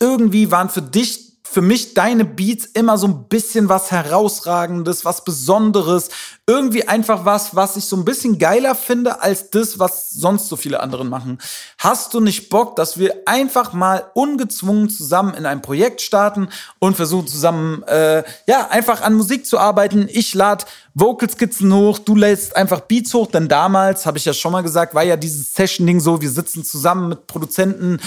irgendwie 0.00 0.50
waren 0.50 0.70
für 0.70 0.82
dich 0.82 1.25
für 1.50 1.62
mich 1.62 1.94
deine 1.94 2.24
Beats 2.24 2.66
immer 2.66 2.98
so 2.98 3.06
ein 3.06 3.28
bisschen 3.28 3.68
was 3.68 3.90
herausragendes, 3.90 5.04
was 5.04 5.24
Besonderes, 5.24 6.10
irgendwie 6.46 6.86
einfach 6.86 7.24
was, 7.24 7.56
was 7.56 7.76
ich 7.76 7.86
so 7.86 7.96
ein 7.96 8.04
bisschen 8.04 8.38
geiler 8.38 8.74
finde 8.74 9.22
als 9.22 9.50
das, 9.50 9.78
was 9.78 10.10
sonst 10.10 10.48
so 10.48 10.56
viele 10.56 10.80
anderen 10.80 11.08
machen. 11.08 11.38
Hast 11.78 12.14
du 12.14 12.20
nicht 12.20 12.50
Bock, 12.50 12.76
dass 12.76 12.98
wir 12.98 13.22
einfach 13.26 13.72
mal 13.72 14.10
ungezwungen 14.14 14.88
zusammen 14.90 15.34
in 15.34 15.46
ein 15.46 15.62
Projekt 15.62 16.02
starten 16.02 16.48
und 16.78 16.96
versuchen 16.96 17.26
zusammen, 17.26 17.82
äh, 17.84 18.22
ja, 18.46 18.68
einfach 18.68 19.00
an 19.00 19.14
Musik 19.14 19.46
zu 19.46 19.58
arbeiten? 19.58 20.08
Ich 20.12 20.34
lade 20.34 20.64
Vocal-Skizzen 20.94 21.72
hoch, 21.74 21.98
du 21.98 22.14
lädst 22.14 22.56
einfach 22.56 22.80
Beats 22.80 23.12
hoch, 23.12 23.26
denn 23.26 23.48
damals, 23.48 24.06
habe 24.06 24.18
ich 24.18 24.24
ja 24.24 24.32
schon 24.32 24.52
mal 24.52 24.62
gesagt, 24.62 24.94
war 24.94 25.02
ja 25.02 25.16
dieses 25.16 25.52
Session-Ding 25.54 26.00
so, 26.00 26.20
wir 26.20 26.30
sitzen 26.30 26.64
zusammen 26.64 27.08
mit 27.08 27.26
Produzenten 27.26 27.98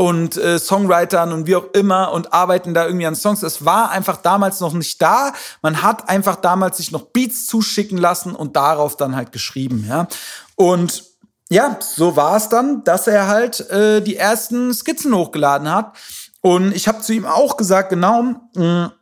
und 0.00 0.36
äh, 0.36 0.60
Songwritern 0.60 1.32
und 1.32 1.48
wie 1.48 1.56
auch 1.56 1.72
immer 1.72 2.12
und 2.12 2.32
arbeiten 2.32 2.72
da 2.72 2.86
irgendwie 2.86 3.06
an 3.06 3.16
Songs. 3.16 3.42
Es 3.42 3.64
war 3.64 3.90
einfach 3.90 4.18
damals 4.18 4.60
noch 4.60 4.72
nicht 4.72 5.02
da. 5.02 5.32
Man 5.60 5.82
hat 5.82 6.08
einfach 6.08 6.36
damals 6.36 6.76
sich 6.76 6.92
noch 6.92 7.06
Beats 7.06 7.46
zuschicken 7.46 7.68
schicken 7.68 7.96
lassen 7.98 8.34
und 8.34 8.54
darauf 8.54 8.96
dann 8.96 9.16
halt 9.16 9.32
geschrieben, 9.32 9.84
ja. 9.88 10.06
Und 10.54 11.04
ja, 11.50 11.78
so 11.80 12.14
war 12.16 12.36
es 12.36 12.48
dann, 12.48 12.84
dass 12.84 13.06
er 13.06 13.26
halt 13.26 13.68
äh, 13.70 14.00
die 14.00 14.16
ersten 14.16 14.72
Skizzen 14.72 15.14
hochgeladen 15.14 15.70
hat. 15.70 15.96
Und 16.40 16.74
ich 16.74 16.86
habe 16.86 17.00
zu 17.00 17.12
ihm 17.12 17.26
auch 17.26 17.56
gesagt, 17.56 17.90
genau, 17.90 18.22
mh, 18.22 18.86
mm, 18.86 18.92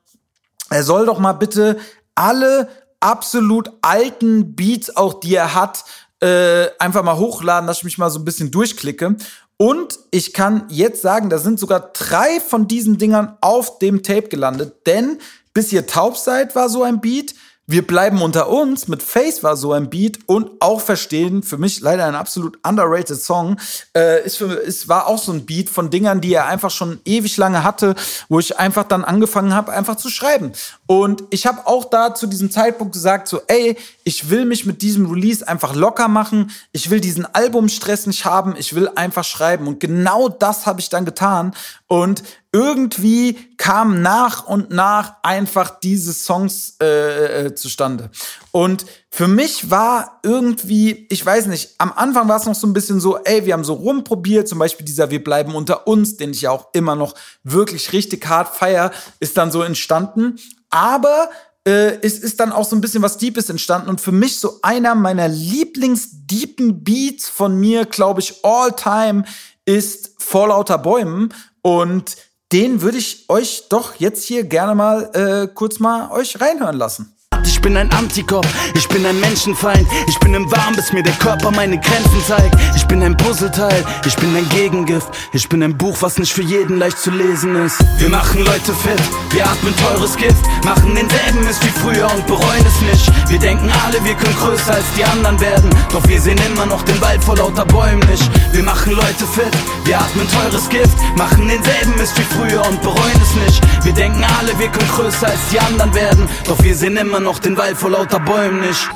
er 0.71 0.83
soll 0.83 1.07
doch 1.07 1.19
mal 1.19 1.35
bitte 1.35 1.79
alle 2.15 2.69
absolut 3.01 3.71
alten 3.83 4.57
Beats, 4.57 4.97
auch 4.97 5.21
die 5.21 5.35
er 5.35 5.55
hat, 5.55 5.85
äh, 6.21 6.69
einfach 6.79 7.03
mal 7.03 7.19
hochladen, 7.19 7.67
dass 7.67 7.79
ich 7.79 7.85
mich 7.85 7.99
mal 7.99 8.11
so 8.11 8.19
ein 8.19 8.25
bisschen 8.25 8.51
durchklicke. 8.51 9.17
Und 9.59 9.99
ich 10.11 10.33
kann 10.33 10.65
jetzt 10.69 11.01
sagen, 11.03 11.31
da 11.31 11.39
sind 11.39 11.59
sogar 11.59 11.93
drei 11.93 12.41
von 12.41 12.69
diesen 12.69 12.99
Dingern 12.99 13.37
auf 13.41 13.79
dem 13.79 14.03
Tape 14.03 14.29
gelandet, 14.29 14.87
denn 14.87 15.19
bis 15.55 15.73
ihr 15.73 15.87
taub 15.87 16.19
seid 16.19 16.55
war 16.55 16.69
so 16.69 16.83
ein 16.83 17.01
Beat, 17.01 17.35
wir 17.69 17.85
bleiben 17.85 18.23
unter 18.23 18.49
uns 18.49 18.87
mit 18.87 19.03
Face 19.03 19.43
war 19.43 19.57
so 19.57 19.73
ein 19.73 19.91
Beat. 19.91 20.21
Und 20.27 20.51
auch 20.61 20.81
verstehen, 20.81 21.43
für 21.43 21.59
mich 21.59 21.81
leider 21.81 22.07
ein 22.07 22.15
absolut 22.15 22.59
underrated 22.65 23.21
Song, 23.21 23.57
äh, 23.97 24.25
ist 24.25 24.39
für, 24.39 24.63
es 24.65 24.89
war 24.89 25.09
auch 25.09 25.19
so 25.19 25.33
ein 25.33 25.47
Beat 25.47 25.69
von 25.69 25.91
Dingern, 25.91 26.21
die 26.21 26.33
er 26.33 26.47
einfach 26.47 26.71
schon 26.71 27.01
ewig 27.05 27.37
lange 27.37 27.65
hatte, 27.65 27.97
wo 28.29 28.39
ich 28.39 28.59
einfach 28.59 28.85
dann 28.85 29.05
angefangen 29.05 29.53
habe, 29.53 29.73
einfach 29.73 29.97
zu 29.97 30.11
schreiben. 30.11 30.53
Und 30.87 31.25
ich 31.31 31.47
habe 31.47 31.67
auch 31.67 31.85
da 31.85 32.15
zu 32.15 32.27
diesem 32.27 32.51
Zeitpunkt 32.51 32.93
gesagt, 32.93 33.27
so, 33.27 33.41
ey, 33.49 33.77
ich 34.05 34.31
will 34.31 34.45
mich 34.45 34.67
mit 34.67 34.83
diesem 34.83 35.11
Release 35.11 35.47
einfach 35.47 35.75
locker 35.75 36.07
machen. 36.07 36.53
Ich 36.71 36.91
will 36.91 37.01
diesen 37.01 37.27
Albumstress 37.27 38.07
nicht 38.07 38.25
haben. 38.25 38.55
Ich 38.57 38.75
will 38.75 38.89
einfach 38.95 39.25
schreiben. 39.25 39.67
Und 39.67 39.81
genau 39.81 40.29
das 40.29 40.65
habe 40.65 40.81
ich 40.81 40.89
dann 40.89 41.05
getan. 41.05 41.55
Und 41.89 42.23
irgendwie 42.53 43.37
kamen 43.59 44.01
nach 44.01 44.47
und 44.47 44.71
nach 44.71 45.17
einfach 45.23 45.79
diese 45.81 46.13
Songs 46.13 46.77
äh, 46.81 47.47
äh, 47.47 47.55
zustande. 47.55 48.11
Und 48.51 48.87
für 49.11 49.29
mich 49.29 49.71
war 49.71 50.21
irgendwie, 50.23 51.07
ich 51.11 51.25
weiß 51.25 51.47
nicht, 51.47 51.75
am 51.79 51.93
Anfang 51.95 52.29
war 52.29 52.37
es 52.37 52.47
noch 52.47 52.55
so 52.55 52.67
ein 52.67 52.73
bisschen 52.73 53.01
so, 53.01 53.19
ey, 53.19 53.45
wir 53.45 53.53
haben 53.55 53.65
so 53.65 53.75
rumprobiert, 53.75 54.49
zum 54.49 54.59
Beispiel 54.59 54.87
dieser 54.87 55.11
Wir 55.11 55.23
bleiben 55.23 55.55
unter 55.55 55.87
uns, 55.87 56.17
den 56.17 56.31
ich 56.31 56.43
ja 56.43 56.51
auch 56.51 56.69
immer 56.73 56.97
noch 56.97 57.15
wirklich 57.43 57.93
richtig 57.93 58.27
hart 58.27 58.55
feier, 58.55 58.91
ist 59.21 59.37
dann 59.37 59.51
so 59.51 59.63
entstanden. 59.63 60.39
Aber 60.77 61.31
äh, 61.67 61.99
es 62.03 62.19
ist 62.19 62.39
dann 62.39 62.53
auch 62.53 62.67
so 62.67 62.77
ein 62.77 62.83
bisschen 62.83 63.01
was 63.01 63.17
Deepes 63.17 63.49
entstanden 63.49 63.89
und 63.89 63.99
für 63.99 64.13
mich 64.13 64.39
so 64.39 64.59
einer 64.61 64.95
meiner 64.95 65.27
Lieblingsdeepen 65.27 66.85
Beats 66.85 67.31
von 67.31 67.59
mir, 67.59 67.87
glaube 67.87 68.21
ich, 68.21 68.45
all 68.45 68.73
time 68.73 69.25
ist 69.65 70.11
Vor 70.19 70.49
lauter 70.49 70.77
Bäumen 70.77 71.33
und 71.63 72.17
den 72.53 72.83
würde 72.83 72.99
ich 72.99 73.25
euch 73.31 73.65
doch 73.71 73.95
jetzt 73.95 74.25
hier 74.25 74.45
gerne 74.45 74.75
mal 74.75 75.11
äh, 75.15 75.49
kurz 75.49 75.79
mal 75.79 76.11
euch 76.11 76.39
reinhören 76.43 76.77
lassen. 76.77 77.16
Ich 77.47 77.61
bin 77.61 77.77
ein 77.77 77.91
Antikörper, 77.93 78.49
ich 78.75 78.89
bin 78.89 79.07
ein 79.07 79.19
Menschenfeind. 79.21 79.87
Ich 80.09 80.19
bin 80.19 80.35
im 80.35 80.51
Warm, 80.51 80.75
bis 80.75 80.93
mir 80.93 81.03
der 81.03 81.13
Körper 81.15 81.51
meine 81.51 81.79
Grenzen 81.79 82.25
zeigt. 82.27 82.57
Ich 82.75 82.87
bin 82.87 83.03
ein 83.03 83.17
Puzzleteil, 83.17 83.85
ich 84.05 84.17
bin 84.17 84.35
ein 84.37 84.49
Gegengift. 84.49 85.09
Ich 85.33 85.49
bin 85.49 85.63
ein 85.63 85.77
Buch, 85.77 85.97
was 86.01 86.19
nicht 86.19 86.33
für 86.33 86.43
jeden 86.43 86.79
leicht 86.79 86.99
zu 86.99 87.11
lesen 87.11 87.55
ist. 87.65 87.79
Wir 87.99 88.09
machen 88.09 88.45
Leute 88.45 88.73
fit, 88.75 89.01
wir 89.31 89.47
atmen 89.47 89.75
teures 89.77 90.17
Gift. 90.17 90.45
Machen 90.65 90.95
denselben 90.95 91.45
Mist 91.45 91.65
wie 91.65 91.81
früher 91.81 92.11
und 92.13 92.27
bereuen 92.27 92.67
es 92.67 92.81
nicht. 92.83 93.31
Wir 93.31 93.39
denken 93.39 93.71
alle, 93.87 94.05
wir 94.05 94.15
können 94.15 94.37
größer 94.37 94.75
als 94.75 94.87
die 94.97 95.05
anderen 95.05 95.41
werden. 95.41 95.71
Doch 95.93 96.07
wir 96.09 96.21
sehen 96.21 96.39
immer 96.47 96.67
noch 96.67 96.83
den 96.83 97.01
Wald 97.01 97.23
vor 97.23 97.37
lauter 97.37 97.65
Bäumen 97.65 98.07
nicht. 98.11 98.29
Wir 98.53 98.63
machen 98.63 98.93
Leute 98.93 99.27
fit, 99.35 99.57
wir 99.85 99.99
atmen 99.99 100.29
teures 100.31 100.69
Gift. 100.69 100.97
Machen 101.17 101.49
denselben 101.49 101.97
Mist 101.97 102.19
wie 102.19 102.35
früher 102.35 102.67
und 102.67 102.81
bereuen 102.83 103.21
es 103.23 103.35
nicht. 103.35 103.85
Wir 103.85 103.93
denken 103.93 104.25
alle, 104.39 104.59
wir 104.59 104.69
können 104.69 104.91
größer 104.91 105.27
als 105.27 105.49
die 105.53 105.61
anderen 105.61 105.95
werden. 105.95 106.29
Doch 106.47 106.63
wir 106.63 106.75
sehen 106.75 106.97
immer 106.97 107.21
noch 107.21 107.36
den 107.41 107.57
Wald 107.57 107.77
vor 107.77 107.91
lauter 107.91 108.21
Bäumen 108.21 108.61
nicht. 108.61 108.89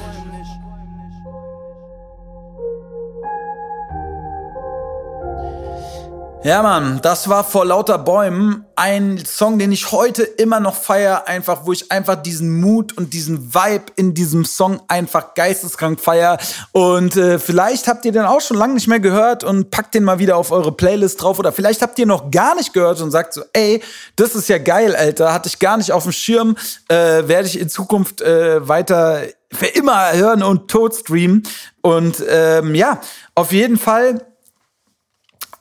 Ja, 6.43 6.63
Mann, 6.63 7.01
das 7.03 7.29
war 7.29 7.45
vor 7.45 7.67
lauter 7.67 7.99
Bäumen 7.99 8.65
ein 8.75 9.23
Song, 9.27 9.59
den 9.59 9.73
ich 9.73 9.93
heute 9.93 10.23
immer 10.23 10.59
noch 10.59 10.75
feier, 10.75 11.29
einfach, 11.29 11.67
wo 11.67 11.73
ich 11.73 11.93
einfach 11.93 12.17
diesen 12.17 12.63
Mut 12.63 12.97
und 12.97 13.13
diesen 13.13 13.55
Vibe 13.55 13.93
in 13.97 14.15
diesem 14.15 14.47
Song 14.47 14.81
einfach 14.89 15.35
geisteskrank 15.35 16.01
feier. 16.01 16.39
Und 16.73 17.15
äh, 17.15 17.39
vielleicht 17.39 17.89
habt 17.89 18.07
ihr 18.07 18.13
den 18.13 18.25
auch 18.25 18.41
schon 18.41 18.57
lange 18.57 18.73
nicht 18.73 18.89
mehr 18.89 19.01
gehört 19.01 19.45
und 19.45 19.71
packt 19.71 19.95
den 19.95 20.03
mal 20.03 20.19
wieder 20.19 20.39
auf 20.39 20.51
eure 20.51 20.73
Playlist 20.73 21.21
drauf. 21.21 21.39
Oder 21.39 21.53
vielleicht 21.53 21.83
habt 21.83 21.99
ihr 21.99 22.07
noch 22.07 22.31
gar 22.31 22.55
nicht 22.55 22.73
gehört 22.73 23.03
und 23.03 23.11
sagt 23.11 23.35
so, 23.35 23.43
ey, 23.53 23.83
das 24.17 24.35
ist 24.35 24.49
ja 24.49 24.57
geil, 24.57 24.97
Alter, 24.97 25.35
hatte 25.35 25.49
ich 25.49 25.59
gar 25.59 25.77
nicht 25.77 25.93
auf 25.93 26.05
dem 26.05 26.13
Schirm, 26.13 26.57
äh, 26.89 27.29
werde 27.29 27.49
ich 27.49 27.61
in 27.61 27.69
Zukunft 27.69 28.23
äh, 28.23 28.67
weiter 28.67 29.25
für 29.53 29.67
immer 29.67 30.11
hören 30.15 30.43
und 30.43 30.71
tot 30.71 30.95
streamen. 30.95 31.43
Und 31.83 32.25
ähm, 32.27 32.75
ja, 32.75 32.99
auf 33.35 33.53
jeden 33.53 33.77
Fall 33.77 34.25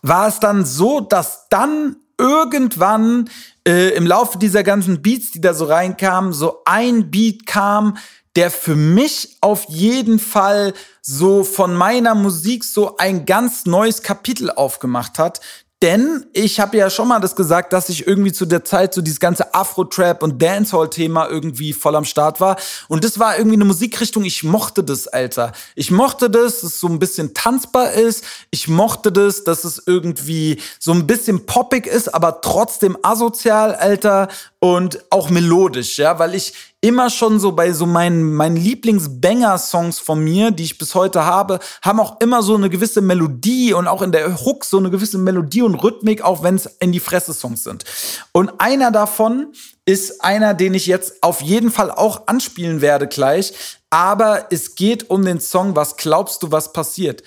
war 0.01 0.27
es 0.27 0.39
dann 0.39 0.65
so, 0.65 0.99
dass 0.99 1.47
dann 1.49 1.97
irgendwann 2.17 3.29
äh, 3.67 3.89
im 3.95 4.05
Laufe 4.05 4.37
dieser 4.37 4.63
ganzen 4.63 5.01
Beats, 5.01 5.31
die 5.31 5.41
da 5.41 5.53
so 5.53 5.65
reinkamen, 5.65 6.33
so 6.33 6.61
ein 6.65 7.09
Beat 7.09 7.45
kam, 7.45 7.97
der 8.35 8.51
für 8.51 8.75
mich 8.75 9.37
auf 9.41 9.65
jeden 9.69 10.19
Fall 10.19 10.73
so 11.01 11.43
von 11.43 11.73
meiner 11.73 12.15
Musik 12.15 12.63
so 12.63 12.97
ein 12.97 13.25
ganz 13.25 13.65
neues 13.65 14.03
Kapitel 14.03 14.51
aufgemacht 14.51 15.17
hat, 15.17 15.39
denn 15.81 16.25
ich 16.33 16.59
habe 16.59 16.75
ja 16.75 16.89
schon 16.89 17.07
mal 17.07 17.21
das 17.21 17.37
gesagt, 17.37 17.71
dass 17.71 17.87
ich 17.87 18.05
irgendwie 18.05 18.33
zu 18.33 18.45
der 18.45 18.65
Zeit 18.65 18.93
so 18.93 19.01
dieses 19.01 19.21
ganze 19.21 19.53
Afro-Trap 19.53 20.21
und 20.23 20.41
Dancehall-Thema 20.41 21.29
irgendwie 21.29 21.71
voll 21.71 21.95
am 21.95 22.03
Start 22.03 22.41
war. 22.41 22.57
Und 22.89 23.05
das 23.05 23.17
war 23.17 23.37
irgendwie 23.37 23.55
eine 23.55 23.63
Musikrichtung, 23.63 24.25
ich 24.25 24.43
mochte 24.43 24.83
das, 24.83 25.07
Alter. 25.07 25.53
Ich 25.75 25.89
mochte 25.89 26.29
das, 26.29 26.61
dass 26.61 26.63
es 26.63 26.79
so 26.81 26.87
ein 26.87 26.99
bisschen 26.99 27.33
tanzbar 27.33 27.93
ist. 27.93 28.25
Ich 28.51 28.67
mochte 28.67 29.13
das, 29.13 29.45
dass 29.45 29.63
es 29.63 29.81
irgendwie 29.85 30.61
so 30.79 30.91
ein 30.91 31.07
bisschen 31.07 31.45
poppig 31.45 31.87
ist, 31.87 32.13
aber 32.13 32.41
trotzdem 32.41 32.97
asozial, 33.01 33.73
Alter. 33.75 34.27
Und 34.59 35.05
auch 35.09 35.29
melodisch, 35.29 35.97
ja, 35.97 36.19
weil 36.19 36.35
ich 36.35 36.53
immer 36.81 37.09
schon 37.09 37.39
so 37.39 37.51
bei 37.51 37.73
so 37.73 37.85
meinen, 37.85 38.33
meinen 38.33 38.55
Lieblings-Banger-Songs 38.55 39.99
von 39.99 40.23
mir, 40.23 40.51
die 40.51 40.63
ich 40.63 40.77
bis 40.77 40.95
heute 40.95 41.25
habe, 41.25 41.59
haben 41.81 41.99
auch 41.99 42.21
immer 42.21 42.41
so 42.41 42.55
eine 42.55 42.69
gewisse 42.69 43.01
Melodie 43.01 43.73
und 43.73 43.87
auch 43.87 44.01
in 44.01 44.13
der 44.13 44.39
Hook 44.45 44.63
so 44.63 44.77
eine 44.77 44.89
gewisse 44.89 45.17
Melodie 45.17 45.61
und 45.61 45.75
Rhythmik, 45.75 46.21
auch 46.21 46.41
wenn 46.41 46.55
es 46.55 46.67
in 46.79 46.91
die 46.91 47.01
Fresse-Songs 47.01 47.63
sind. 47.63 47.83
Und 48.31 48.61
einer 48.61 48.91
davon 48.91 49.53
ist 49.85 50.23
einer, 50.23 50.53
den 50.53 50.73
ich 50.73 50.85
jetzt 50.85 51.21
auf 51.21 51.41
jeden 51.41 51.71
Fall 51.71 51.91
auch 51.91 52.27
anspielen 52.27 52.79
werde 52.79 53.07
gleich. 53.07 53.53
Aber 53.89 54.47
es 54.51 54.75
geht 54.75 55.09
um 55.09 55.25
den 55.25 55.41
Song 55.41 55.75
Was 55.75 55.97
glaubst 55.97 56.43
du, 56.43 56.51
was 56.51 56.71
passiert? 56.71 57.23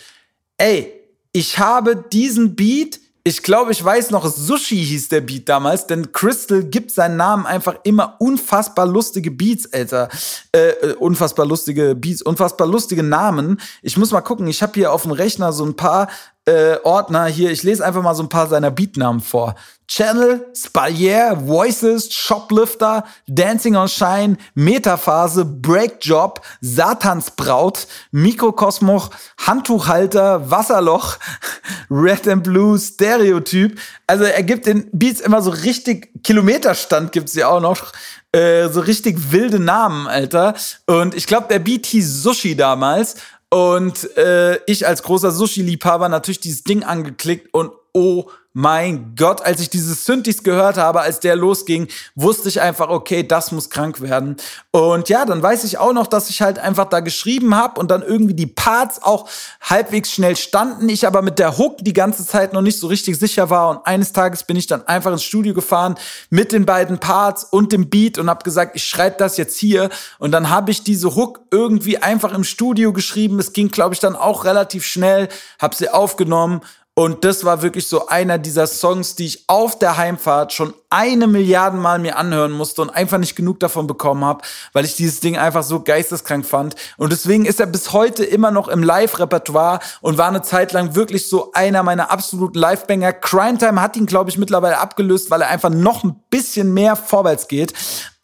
Ey, 0.57 0.93
ich 1.33 1.59
habe 1.59 1.97
diesen 1.97 2.57
Beat 2.57 3.01
ich 3.25 3.45
glaube, 3.45 3.71
ich 3.71 3.83
weiß 3.85 4.11
noch, 4.11 4.27
Sushi 4.27 4.85
hieß 4.85 5.09
der 5.09 5.21
Beat 5.21 5.49
damals, 5.49 5.87
denn 5.87 6.11
Crystal 6.11 6.65
gibt 6.65 6.91
seinen 6.91 7.17
Namen 7.17 7.47
einfach 7.47 7.77
immer 7.85 8.17
unfassbar 8.19 8.85
lustige 8.85 9.31
Beats, 9.31 9.73
Alter. 9.73 10.09
Äh, 10.51 10.71
äh, 10.71 10.95
unfassbar 10.95 11.47
lustige 11.47 11.95
Beats, 11.95 12.21
unfassbar 12.23 12.67
lustige 12.67 13.05
Namen. 13.05 13.61
Ich 13.81 13.97
muss 13.97 14.11
mal 14.11 14.23
gucken, 14.23 14.49
ich 14.49 14.61
habe 14.61 14.73
hier 14.75 14.93
auf 14.93 15.03
dem 15.03 15.13
Rechner 15.13 15.53
so 15.53 15.65
ein 15.65 15.77
paar 15.77 16.09
äh, 16.45 16.77
Ordner 16.83 17.27
hier. 17.27 17.51
Ich 17.51 17.63
lese 17.63 17.85
einfach 17.85 18.03
mal 18.03 18.15
so 18.15 18.23
ein 18.23 18.29
paar 18.29 18.49
seiner 18.49 18.71
Beatnamen 18.71 19.21
vor. 19.21 19.55
Channel, 19.87 20.47
Spalier, 20.57 21.37
Voices, 21.45 22.13
Shoplifter, 22.13 23.05
Dancing 23.29 23.77
on 23.77 23.89
Shine, 23.89 24.39
Metaphase, 24.55 25.45
Breakjob, 25.45 26.41
Satansbraut, 26.63 27.87
Mikrokosmoch, 28.11 29.11
Handtuchhalter, 29.39 30.51
Wasserloch, 30.51 31.19
Red 31.91 32.27
and 32.27 32.43
Blue, 32.43 32.79
Stereotyp. 32.79 33.79
Also 34.07 34.25
er 34.25 34.43
gibt 34.43 34.67
den 34.67 34.89
Beats 34.93 35.21
immer 35.21 35.43
so 35.43 35.51
richtig 35.51 36.11
Kilometerstand 36.25 37.13
gibt's 37.13 37.35
ja 37.35 37.49
auch 37.49 37.61
noch. 37.61 37.93
Äh, 38.33 38.71
so 38.71 38.81
richtig 38.81 39.31
wilde 39.31 39.59
Namen, 39.59 40.07
Alter. 40.07 40.55
Und 40.87 41.15
ich 41.15 41.27
glaube, 41.27 41.49
der 41.49 41.59
Beat 41.59 41.85
hieß 41.85 42.23
Sushi 42.23 42.57
damals. 42.57 43.17
Und 43.53 44.17
äh, 44.17 44.61
ich 44.65 44.87
als 44.87 45.03
großer 45.03 45.31
Sushi-Liebhaber 45.31 46.09
natürlich 46.09 46.41
dieses 46.41 46.65
Ding 46.65 46.85
angeklickt 46.85 47.53
und 47.53 47.73
oh 47.93 48.31
mein 48.53 49.15
Gott, 49.17 49.43
als 49.43 49.61
ich 49.61 49.71
diese 49.71 49.95
Synthes 49.95 50.43
gehört 50.43 50.77
habe, 50.77 51.01
als 51.01 51.21
der 51.21 51.37
losging, 51.37 51.89
wusste 52.15 52.49
ich 52.49 52.61
einfach, 52.61 52.89
okay, 52.89 53.27
das 53.27 53.51
muss 53.51 53.71
krank 53.71 54.01
werden. 54.01 54.37
Und 54.71 55.09
ja, 55.09 55.25
dann 55.25 55.43
weiß 55.43 55.65
ich 55.65 55.79
auch 55.79 55.93
noch, 55.93 56.07
dass 56.07 56.29
ich 56.29 56.43
halt 56.43 56.59
einfach 56.59 56.87
da 56.87 57.01
geschrieben 57.01 57.57
habe 57.57 57.81
und 57.81 57.91
dann 57.91 58.03
irgendwie 58.03 58.35
die 58.35 58.47
Parts 58.47 59.03
auch 59.03 59.29
halbwegs 59.61 60.13
schnell 60.13 60.37
standen. 60.37 60.89
Ich 60.89 61.07
aber 61.07 61.23
mit 61.23 61.39
der 61.39 61.57
Hook 61.57 61.79
die 61.81 61.95
ganze 61.95 62.27
Zeit 62.27 62.53
noch 62.53 62.63
nicht 62.63 62.79
so 62.79 62.89
richtig 62.89 63.19
sicher 63.19 63.49
war. 63.49 63.71
Und 63.71 63.87
eines 63.87 64.13
Tages 64.13 64.45
bin 64.45 64.57
ich 64.57 64.67
dann 64.67 64.87
einfach 64.87 65.13
ins 65.13 65.25
Studio 65.25 65.55
gefahren 65.55 65.95
mit 66.29 66.53
den 66.53 66.67
beiden 66.67 66.99
Parts 66.99 67.45
und 67.45 67.73
dem 67.73 67.89
Beat 67.89 68.19
und 68.19 68.29
habe 68.29 68.45
gesagt, 68.45 68.77
ich 68.77 68.85
schreibe 68.85 69.17
das 69.19 69.39
jetzt 69.39 69.59
hier. 69.59 69.89
Und 70.19 70.33
dann 70.33 70.51
habe 70.51 70.71
ich 70.71 70.85
diese 70.85 71.15
Hook 71.15 71.41
irgendwie 71.51 71.99
einfach 71.99 72.35
im 72.35 72.45
Studio 72.45 72.93
geschrieben. 72.93 73.39
Es 73.39 73.53
ging, 73.53 73.71
glaube 73.71 73.95
ich, 73.95 74.01
dann 74.01 74.15
auch 74.15 74.45
relativ 74.45 74.85
schnell, 74.85 75.29
habe 75.59 75.75
sie 75.75 75.89
aufgenommen 75.89 76.61
und 76.95 77.25
das 77.25 77.45
war 77.47 77.63
wirklich 77.63 77.89
so 77.89 78.09
einer 78.09 78.37
dieser 78.37 78.67
Songs, 78.67 79.15
die 79.15 79.25
ich 79.25 79.45
auf 79.47 79.79
der 79.79 79.97
Heimfahrt 79.97 80.53
schon 80.53 80.75
eine 80.91 81.27
Milliarde 81.27 81.79
Mal 81.79 81.99
mir 81.99 82.19
anhören 82.19 82.53
musste 82.53 82.83
und 82.83 82.91
einfach 82.91 83.17
nicht 83.17 83.35
genug 83.35 83.61
davon 83.61 83.87
bekommen 83.87 84.27
habe, 84.27 84.43
weil 84.75 84.85
ich 84.85 84.95
dieses 84.95 85.21
Ding 85.21 85.39
einfach 85.39 85.63
so 85.63 85.81
geisteskrank 85.81 86.45
fand. 86.45 86.77
Und 86.99 87.11
deswegen 87.11 87.47
ist 87.47 87.61
er 87.61 87.67
bis 87.67 87.95
heute 87.95 88.27
immer 88.27 88.51
noch 88.51 88.69
im 88.69 88.83
Live-Repertoire 88.83 89.81
und 90.03 90.19
war 90.19 90.29
eine 90.29 90.43
Zeit 90.43 90.73
lang 90.73 90.95
wirklich 90.95 91.31
so 91.31 91.53
einer 91.55 91.83
meiner 91.83 92.11
absoluten 92.11 92.59
Live-Banger. 92.59 93.15
Crime 93.15 93.57
Time 93.57 93.81
hat 93.81 93.97
ihn, 93.97 94.05
glaube 94.05 94.29
ich, 94.29 94.37
mittlerweile 94.37 94.77
abgelöst, 94.77 95.31
weil 95.31 95.41
er 95.41 95.49
einfach 95.49 95.71
noch 95.71 96.05
ein 96.05 96.21
bisschen 96.29 96.75
mehr 96.75 96.97
vorwärts 96.97 97.49
geht. 97.49 97.73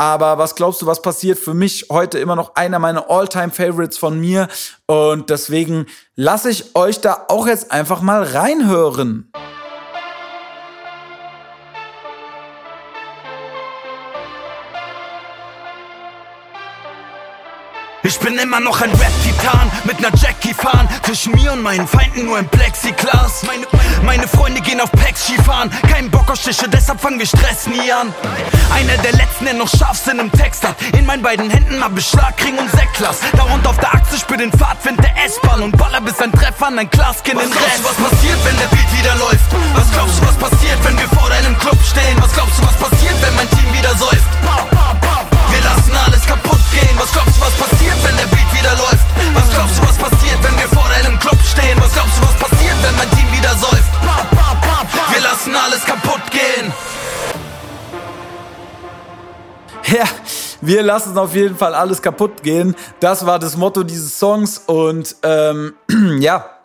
Aber 0.01 0.39
was 0.39 0.55
glaubst 0.55 0.81
du, 0.81 0.87
was 0.87 1.03
passiert? 1.03 1.41
Für 1.41 1.55
mich 1.55 1.87
heute 1.91 2.21
immer 2.21 2.37
noch 2.37 2.55
einer 2.55 2.79
meiner 2.79 3.11
All-Time-Favorites 3.11 3.99
von 3.99 4.21
mir. 4.21 4.47
Und 4.87 5.29
deswegen 5.29 5.87
lasse 6.15 6.51
ich 6.51 6.77
euch 6.77 7.01
da 7.01 7.27
auch 7.27 7.49
jetzt 7.49 7.73
einfach 7.73 8.01
mal 8.01 8.23
reinhören. 8.23 9.33
Ich 18.09 18.19
bin 18.21 18.39
immer 18.39 18.59
noch 18.59 18.81
ein 18.81 18.91
Rap-Titan 18.91 19.71
mit 19.85 20.01
ner 20.01 20.09
Jackie 20.15 20.55
fahren. 20.55 20.89
Zwischen 21.03 21.35
mir 21.35 21.53
und 21.53 21.61
meinen 21.61 21.87
Feinden 21.87 22.25
nur 22.25 22.39
ein 22.39 22.49
Plexiglas. 22.49 23.43
Meine, 23.43 23.67
meine 24.03 24.27
Freunde 24.27 24.63
gehen 24.63 24.81
auf 24.81 24.91
Packs 24.93 25.27
Skifahren. 25.27 25.71
Kein 25.93 26.11
Bock 26.11 26.31
auf 26.31 26.37
Stiche, 26.37 26.71
deshalb 26.71 27.03
fangen 27.03 27.19
wir 27.19 27.27
Stress 27.27 27.67
nie 27.67 27.93
an. 27.93 28.15
Einer 28.73 28.97
der 29.03 29.13
letzten, 29.13 29.45
der 29.45 29.53
noch 29.53 29.69
Scharfsinn 29.69 30.21
im 30.21 30.33
Text 30.33 30.67
hat. 30.67 30.77
In 30.97 31.05
meinen 31.05 31.23
beiden 31.23 31.51
Händen 31.51 31.85
hab 31.85 31.99
ich 31.99 32.07
Schlagring 32.07 32.57
und 32.57 32.71
Säcklas. 32.71 33.19
Darunter 33.37 33.69
auf 33.69 33.79
der 33.79 33.93
Achse 33.93 34.17
spür 34.17 34.39
den 34.39 34.53
Pfadfind 34.53 34.99
der 35.05 35.13
S-Bahn 35.27 35.61
und 35.61 35.77
baller 35.77 36.01
bis 36.01 36.19
ein 36.21 36.33
Treffer 36.33 36.69
an 36.69 36.79
ein 36.79 36.89
Glaskind 36.89 37.43
in 37.43 37.53
Rest. 37.53 37.85
Was 37.85 38.11
passiert, 38.11 38.39
wenn 38.43 38.57
der 38.57 38.69
Beat 38.69 38.99
wieder 38.99 39.15
läuft? 39.17 39.53
Was 39.75 39.91
glaubst 39.93 40.19
du, 40.19 40.27
was 40.27 40.51
passiert, 40.51 40.79
wenn 40.83 40.97
wir 40.97 41.09
vor 41.09 41.29
deinem 41.29 41.59
Club 41.59 41.77
stehen? 41.85 42.17
Was 42.23 42.33
glaubst 42.33 42.59
du, 42.59 42.63
was 42.63 42.89
passiert, 42.89 43.21
wenn 43.21 43.37
mein 43.37 43.51
Team 43.51 43.71
wieder 43.75 43.95
säuft? 43.97 44.78
Wir 45.59 45.65
lassen 45.65 45.97
alles 46.07 46.25
kaputt 46.25 46.61
gehen. 46.71 46.97
Was 46.99 47.11
glaubst 47.11 47.37
du, 47.37 47.41
was 47.41 47.55
passiert, 47.55 47.97
wenn 48.05 48.17
der 48.17 48.27
Beat 48.27 48.53
wieder 48.53 48.77
läuft? 48.77 49.05
Was 49.35 49.51
glaubst 49.51 49.79
du, 49.79 49.83
was 49.83 49.99
passiert, 49.99 50.39
wenn 50.43 50.57
wir 50.57 50.69
vor 50.69 50.89
deinem 50.89 51.19
Club 51.19 51.39
stehen? 51.43 51.77
Was 51.81 51.93
glaubst 51.95 52.17
du, 52.17 52.23
was 52.23 52.49
passiert, 52.49 52.77
wenn 52.81 52.97
mein 52.97 53.11
Team 53.11 53.27
wieder 53.33 53.51
säuft? 53.57 53.93
Wir 55.11 55.21
lassen 55.21 55.57
alles 55.57 55.85
kaputt 55.85 56.21
gehen. 56.31 56.73
Ja, 59.87 60.05
wir 60.61 60.83
lassen 60.85 61.19
auf 61.19 61.35
jeden 61.35 61.57
Fall 61.57 61.75
alles 61.75 62.03
kaputt 62.03 62.45
gehen. 62.45 62.77
Das 63.01 63.27
war 63.27 63.41
das 63.41 63.57
Motto 63.57 63.83
dieses 63.83 64.17
Songs 64.17 64.59
und 64.67 65.17
ähm, 65.25 65.75
ja, 66.21 66.58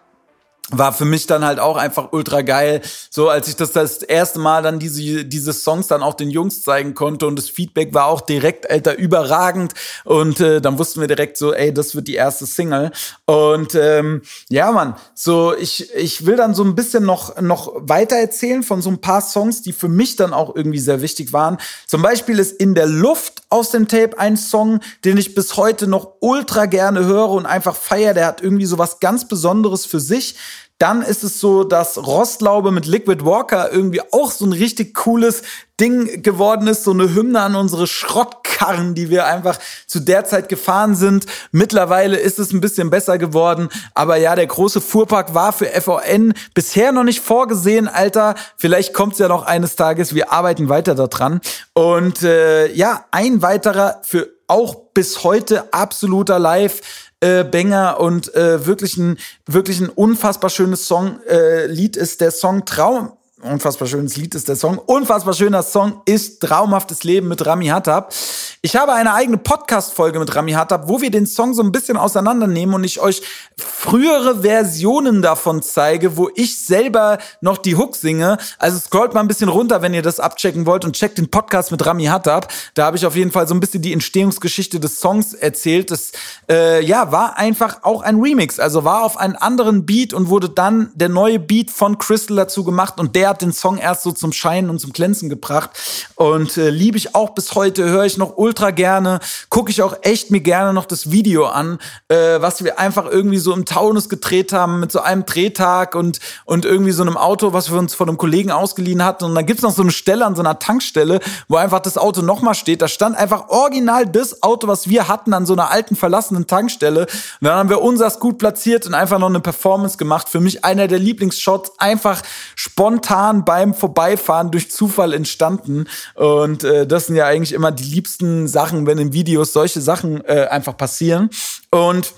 war 0.70 0.94
für 0.94 1.06
mich 1.06 1.28
dann 1.28 1.44
halt 1.44 1.60
auch 1.60 1.76
einfach 1.76 2.14
ultra 2.14 2.42
geil. 2.42 2.82
So, 3.10 3.30
als 3.30 3.50
ich 3.50 3.56
das 3.58 3.74
das 3.74 3.98
erste 3.98 4.40
Mal 4.40 4.64
dann 4.64 4.80
diese, 4.80 5.26
diese 5.26 5.52
Songs 5.52 5.88
dann 5.88 6.02
auch 6.02 6.14
den 6.14 6.30
Jungs 6.30 6.64
zeigen 6.64 6.94
konnte 6.94 7.28
und 7.28 7.36
das 7.36 7.50
Feedback 7.50 7.94
war 7.94 8.06
auch 8.06 8.22
direkt, 8.22 8.70
alter, 8.72 8.98
überragend. 8.98 9.74
Und 10.06 10.40
äh, 10.40 10.62
dann 10.62 10.80
wussten 10.80 11.02
wir 11.02 11.08
direkt 11.08 11.38
so, 11.38 11.54
ey, 11.54 11.74
das 11.74 11.96
wird 11.96 12.08
die 12.08 12.16
erste 12.16 12.46
Single. 12.46 12.92
Und 13.26 13.76
ähm, 13.76 14.22
ja, 14.50 14.72
Mann, 14.72 14.96
so, 15.14 15.54
ich, 15.56 15.94
ich 15.96 16.26
will 16.26 16.38
dann 16.38 16.54
so 16.54 16.64
ein 16.64 16.76
bisschen 16.76 17.04
noch, 17.04 17.40
noch 17.42 17.74
weiter 17.76 18.16
erzählen 18.16 18.64
von 18.64 18.82
so 18.82 18.90
ein 18.90 19.02
paar 19.02 19.22
Songs, 19.22 19.64
die 19.64 19.74
für 19.74 19.90
mich 19.90 20.16
dann 20.16 20.34
auch 20.34 20.56
irgendwie 20.56 20.80
sehr 20.80 21.02
wichtig 21.02 21.34
waren. 21.34 21.58
Zum 21.88 22.02
Beispiel 22.02 22.40
ist 22.40 22.54
In 22.54 22.74
der 22.74 22.88
Luft 22.88 23.44
aus 23.50 23.70
dem 23.72 23.88
Tape 23.88 24.18
ein 24.18 24.38
Song, 24.38 24.80
den 25.04 25.18
ich 25.18 25.36
bis 25.36 25.58
heute 25.58 25.88
noch 25.88 26.14
ultra 26.22 26.66
gerne 26.66 27.06
höre 27.06 27.30
und 27.30 27.46
einfach 27.46 27.76
feier. 27.76 28.14
Der 28.14 28.26
hat 28.26 28.42
irgendwie 28.42 28.66
so 28.66 28.78
was 28.78 29.00
ganz 29.00 29.28
Besonderes 29.28 29.86
für 29.86 30.00
sich. 30.00 30.36
Dann 30.84 31.02
ist 31.02 31.24
es 31.24 31.40
so, 31.40 31.64
dass 31.64 31.98
Rostlaube 31.98 32.70
mit 32.72 32.86
Liquid 32.86 33.24
Walker 33.24 33.72
irgendwie 33.72 34.02
auch 34.12 34.32
so 34.32 34.44
ein 34.44 34.52
richtig 34.52 34.94
cooles 34.94 35.42
Ding 35.80 36.22
geworden 36.22 36.68
ist, 36.68 36.84
so 36.84 36.92
eine 36.92 37.16
Hymne 37.16 37.40
an 37.40 37.56
unsere 37.56 37.88
Schrottkarren, 37.88 38.94
die 38.94 39.10
wir 39.10 39.26
einfach 39.26 39.58
zu 39.88 40.02
der 40.02 40.26
Zeit 40.26 40.50
gefahren 40.50 40.96
sind. 40.96 41.26
Mittlerweile 41.54 42.18
ist 42.18 42.38
es 42.38 42.52
ein 42.52 42.60
bisschen 42.60 42.90
besser 42.90 43.18
geworden, 43.18 43.70
aber 43.94 44.18
ja, 44.18 44.36
der 44.36 44.46
große 44.46 44.82
Fuhrpark 44.82 45.34
war 45.34 45.54
für 45.54 45.68
VN 45.68 46.34
bisher 46.54 46.92
noch 46.92 47.06
nicht 47.06 47.22
vorgesehen, 47.22 47.88
Alter. 47.88 48.36
Vielleicht 48.58 48.94
kommt 48.94 49.14
es 49.14 49.20
ja 49.20 49.30
noch 49.30 49.46
eines 49.46 49.78
Tages. 49.78 50.14
Wir 50.14 50.34
arbeiten 50.34 50.68
weiter 50.68 50.96
daran. 50.96 51.40
Und 51.72 52.24
äh, 52.24 52.70
ja, 52.74 53.06
ein 53.12 53.42
weiterer 53.42 54.02
für 54.04 54.28
auch 54.48 54.76
bis 54.94 55.24
heute 55.24 55.74
absoluter 55.74 56.40
Live 56.40 56.82
äh, 57.24 57.44
Banger 57.44 58.00
und 58.00 58.34
äh, 58.36 58.66
wirklich 58.66 58.98
ein 58.98 59.18
wirklich 59.46 59.80
ein 59.80 59.90
unfassbar 59.90 60.50
schönes 60.50 60.88
Song 60.88 61.22
äh, 61.28 61.68
Lied 61.68 61.96
ist 61.96 62.22
der 62.22 62.32
Song 62.32 62.66
Traum 62.66 63.14
unfassbar 63.44 63.88
schönes 63.88 64.16
Lied 64.16 64.36
ist 64.36 64.48
der 64.48 64.56
Song. 64.56 64.78
Unfassbar 64.78 65.34
schöner 65.34 65.64
Song 65.64 66.02
ist 66.06 66.42
Traumhaftes 66.42 67.04
Leben 67.04 67.28
mit 67.28 67.46
Rami 67.46 67.68
Hattab. 67.68 68.14
Ich 68.62 68.76
habe 68.76 68.94
eine 68.94 69.14
eigene 69.14 69.38
Podcast-Folge 69.38 70.20
mit 70.20 70.34
Rami 70.36 70.54
Hattab, 70.54 70.88
wo 70.88 71.02
wir 71.02 71.12
den 71.12 71.26
Song 71.26 71.54
so 71.54 71.62
ein 71.62 71.72
bisschen 71.72 71.98
auseinandernehmen 71.98 72.74
und 72.74 72.84
ich 72.84 73.02
euch 73.02 73.22
frühere 73.58 74.42
Versionen 74.42 75.22
davon 75.22 75.62
zeige, 75.62 76.16
wo 76.16 76.30
ich 76.36 76.58
selber 76.60 77.18
noch 77.42 77.58
die 77.58 77.76
Hook 77.76 77.96
singe. 77.96 78.38
Also 78.58 78.80
scrollt 78.80 79.14
mal 79.14 79.20
ein 79.20 79.28
bisschen 79.28 79.50
runter, 79.50 79.82
wenn 79.82 79.94
ihr 79.94 80.02
das 80.02 80.20
abchecken 80.20 80.66
wollt 80.66 80.86
und 80.86 80.96
checkt 80.96 81.18
den 81.18 81.30
Podcast 81.30 81.72
mit 81.72 81.86
Rami 81.86 82.06
Hattab. 82.06 82.48
Da 82.74 82.86
habe 82.86 82.96
ich 82.96 83.06
auf 83.06 83.16
jeden 83.16 83.32
Fall 83.32 83.48
so 83.48 83.54
ein 83.54 83.60
bisschen 83.60 83.82
die 83.82 83.92
Entstehungsgeschichte 83.92 84.80
des 84.80 85.00
Songs 85.00 85.34
erzählt. 85.34 85.92
Das 85.92 86.14
äh, 86.50 86.84
ja 86.84 87.12
war 87.12 87.38
einfach 87.38 87.84
auch 87.84 88.02
ein 88.02 88.22
Remix, 88.22 88.60
also 88.60 88.86
war 88.86 89.04
auf 89.04 89.18
einen 89.18 89.36
anderen 89.36 89.86
Beat 89.86 90.14
und 90.14 90.30
wurde 90.30 90.50
dann 90.50 90.92
der 90.96 91.10
neue 91.10 91.40
Beat 91.40 91.70
von 91.70 91.98
Crystal 91.98 92.38
dazu 92.38 92.64
gemacht 92.64 93.00
und 93.00 93.16
der 93.16 93.33
hat 93.34 93.42
den 93.42 93.52
Song 93.52 93.78
erst 93.78 94.04
so 94.04 94.12
zum 94.12 94.32
Scheinen 94.32 94.70
und 94.70 94.80
zum 94.80 94.94
Glänzen 94.94 95.30
gebracht. 95.30 95.72
Und 96.16 96.58
äh, 96.58 96.70
liebe 96.70 96.98
ich 96.98 97.16
auch 97.16 97.32
bis 97.32 97.56
heute, 97.56 97.84
höre 97.84 98.06
ich 98.06 98.18
noch 98.18 98.38
ultra 98.38 98.72
gerne, 98.72 99.20
gucke 99.50 99.72
ich 99.72 99.82
auch 99.82 99.96
echt 100.04 100.30
mir 100.30 100.42
gerne 100.42 100.74
noch 100.74 100.86
das 100.86 101.12
Video 101.12 101.48
an, 101.48 101.80
äh, 102.10 102.40
was 102.40 102.64
wir 102.64 102.80
einfach 102.80 103.06
irgendwie 103.10 103.40
so 103.40 103.54
im 103.54 103.66
Taunus 103.66 104.08
gedreht 104.08 104.54
haben 104.54 104.80
mit 104.80 104.92
so 104.92 105.02
einem 105.02 105.26
Drehtag 105.26 105.96
und, 105.96 106.20
und 106.46 106.66
irgendwie 106.66 106.92
so 106.92 107.02
einem 107.02 107.18
Auto, 107.18 107.54
was 107.54 107.72
wir 107.72 107.80
uns 107.80 107.96
von 107.96 108.08
einem 108.08 108.18
Kollegen 108.18 108.52
ausgeliehen 108.52 109.04
hatten. 109.04 109.26
Und 109.26 109.36
dann 109.36 109.46
gibt's 109.46 109.64
noch 109.64 109.74
so 109.74 109.82
eine 109.82 109.92
Stelle 109.92 110.26
an 110.26 110.36
so 110.36 110.42
einer 110.42 110.60
Tankstelle, 110.60 111.20
wo 111.48 111.56
einfach 111.56 111.80
das 111.80 111.98
Auto 111.98 112.22
nochmal 112.22 112.54
steht. 112.54 112.82
Da 112.82 112.88
stand 112.88 113.18
einfach 113.18 113.50
original 113.50 114.06
das 114.06 114.44
Auto, 114.44 114.68
was 114.68 114.88
wir 114.88 115.08
hatten, 115.08 115.34
an 115.34 115.46
so 115.46 115.54
einer 115.54 115.72
alten 115.72 115.96
verlassenen 115.96 116.46
Tankstelle. 116.46 117.02
Und 117.02 117.48
dann 117.48 117.56
haben 117.56 117.70
wir 117.70 117.82
unsers 117.82 118.20
gut 118.20 118.38
platziert 118.38 118.86
und 118.86 118.94
einfach 118.94 119.18
noch 119.18 119.30
eine 119.30 119.40
Performance 119.40 119.98
gemacht. 119.98 120.30
Für 120.30 120.40
mich 120.40 120.64
einer 120.64 120.88
der 120.88 121.00
Lieblingsshots, 121.00 121.80
einfach 121.80 122.22
spontan 122.56 123.23
spontan 123.24 123.46
beim 123.46 123.74
Vorbeifahren 123.74 124.52
durch 124.52 124.72
Zufall 124.72 125.14
entstanden. 125.14 125.86
Und 126.16 126.64
äh, 126.64 126.86
das 126.86 127.08
sind 127.08 127.16
ja 127.16 127.26
eigentlich 127.26 127.54
immer 127.54 127.72
die 127.72 127.84
liebsten 127.84 128.48
Sachen, 128.48 128.86
wenn 128.86 128.98
in 128.98 129.14
Videos 129.14 129.54
solche 129.54 129.82
Sachen 129.82 130.24
äh, 130.26 130.48
einfach 130.50 130.76
passieren. 130.76 131.30
Und 131.72 132.14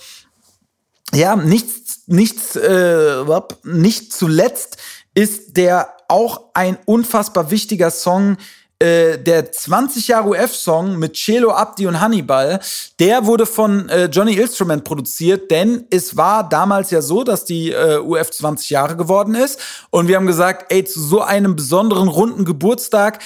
ja, 1.14 1.36
nichts, 1.36 2.02
nichts, 2.08 2.56
äh, 2.56 3.24
nicht 3.64 4.14
zuletzt 4.14 4.78
ist 5.14 5.58
der 5.58 5.94
auch 6.08 6.50
ein 6.54 6.78
unfassbar 6.86 7.52
wichtiger 7.52 7.90
Song, 7.90 8.38
äh, 8.80 9.18
der 9.18 9.52
20 9.52 10.08
Jahre 10.10 10.30
UF-Song 10.30 10.98
mit 10.98 11.16
Celo 11.16 11.52
Abdi 11.52 11.88
und 11.88 12.02
Hannibal, 12.02 12.60
der 13.00 13.26
wurde 13.26 13.46
von 13.46 13.88
äh, 13.90 14.06
Johnny 14.06 14.34
Instrument 14.34 14.84
produziert, 14.84 15.50
denn 15.50 15.86
es 15.90 16.18
war 16.18 16.48
damals 16.48 16.92
ja 16.92 17.02
so, 17.02 17.24
dass 17.24 17.46
die 17.46 17.72
äh, 17.72 18.00
UF 18.00 18.32
20 18.32 18.70
Jahre 18.70 18.98
geworden 18.98 19.34
ist. 19.34 19.60
Und 19.92 20.08
wir 20.08 20.18
haben 20.18 20.28
gesagt, 20.28 20.74
ey, 20.74 20.84
zu 20.84 21.02
so 21.02 21.22
einem 21.22 21.56
besonderen 21.56 22.10
runden 22.10 22.44
Geburtstag 22.44 23.20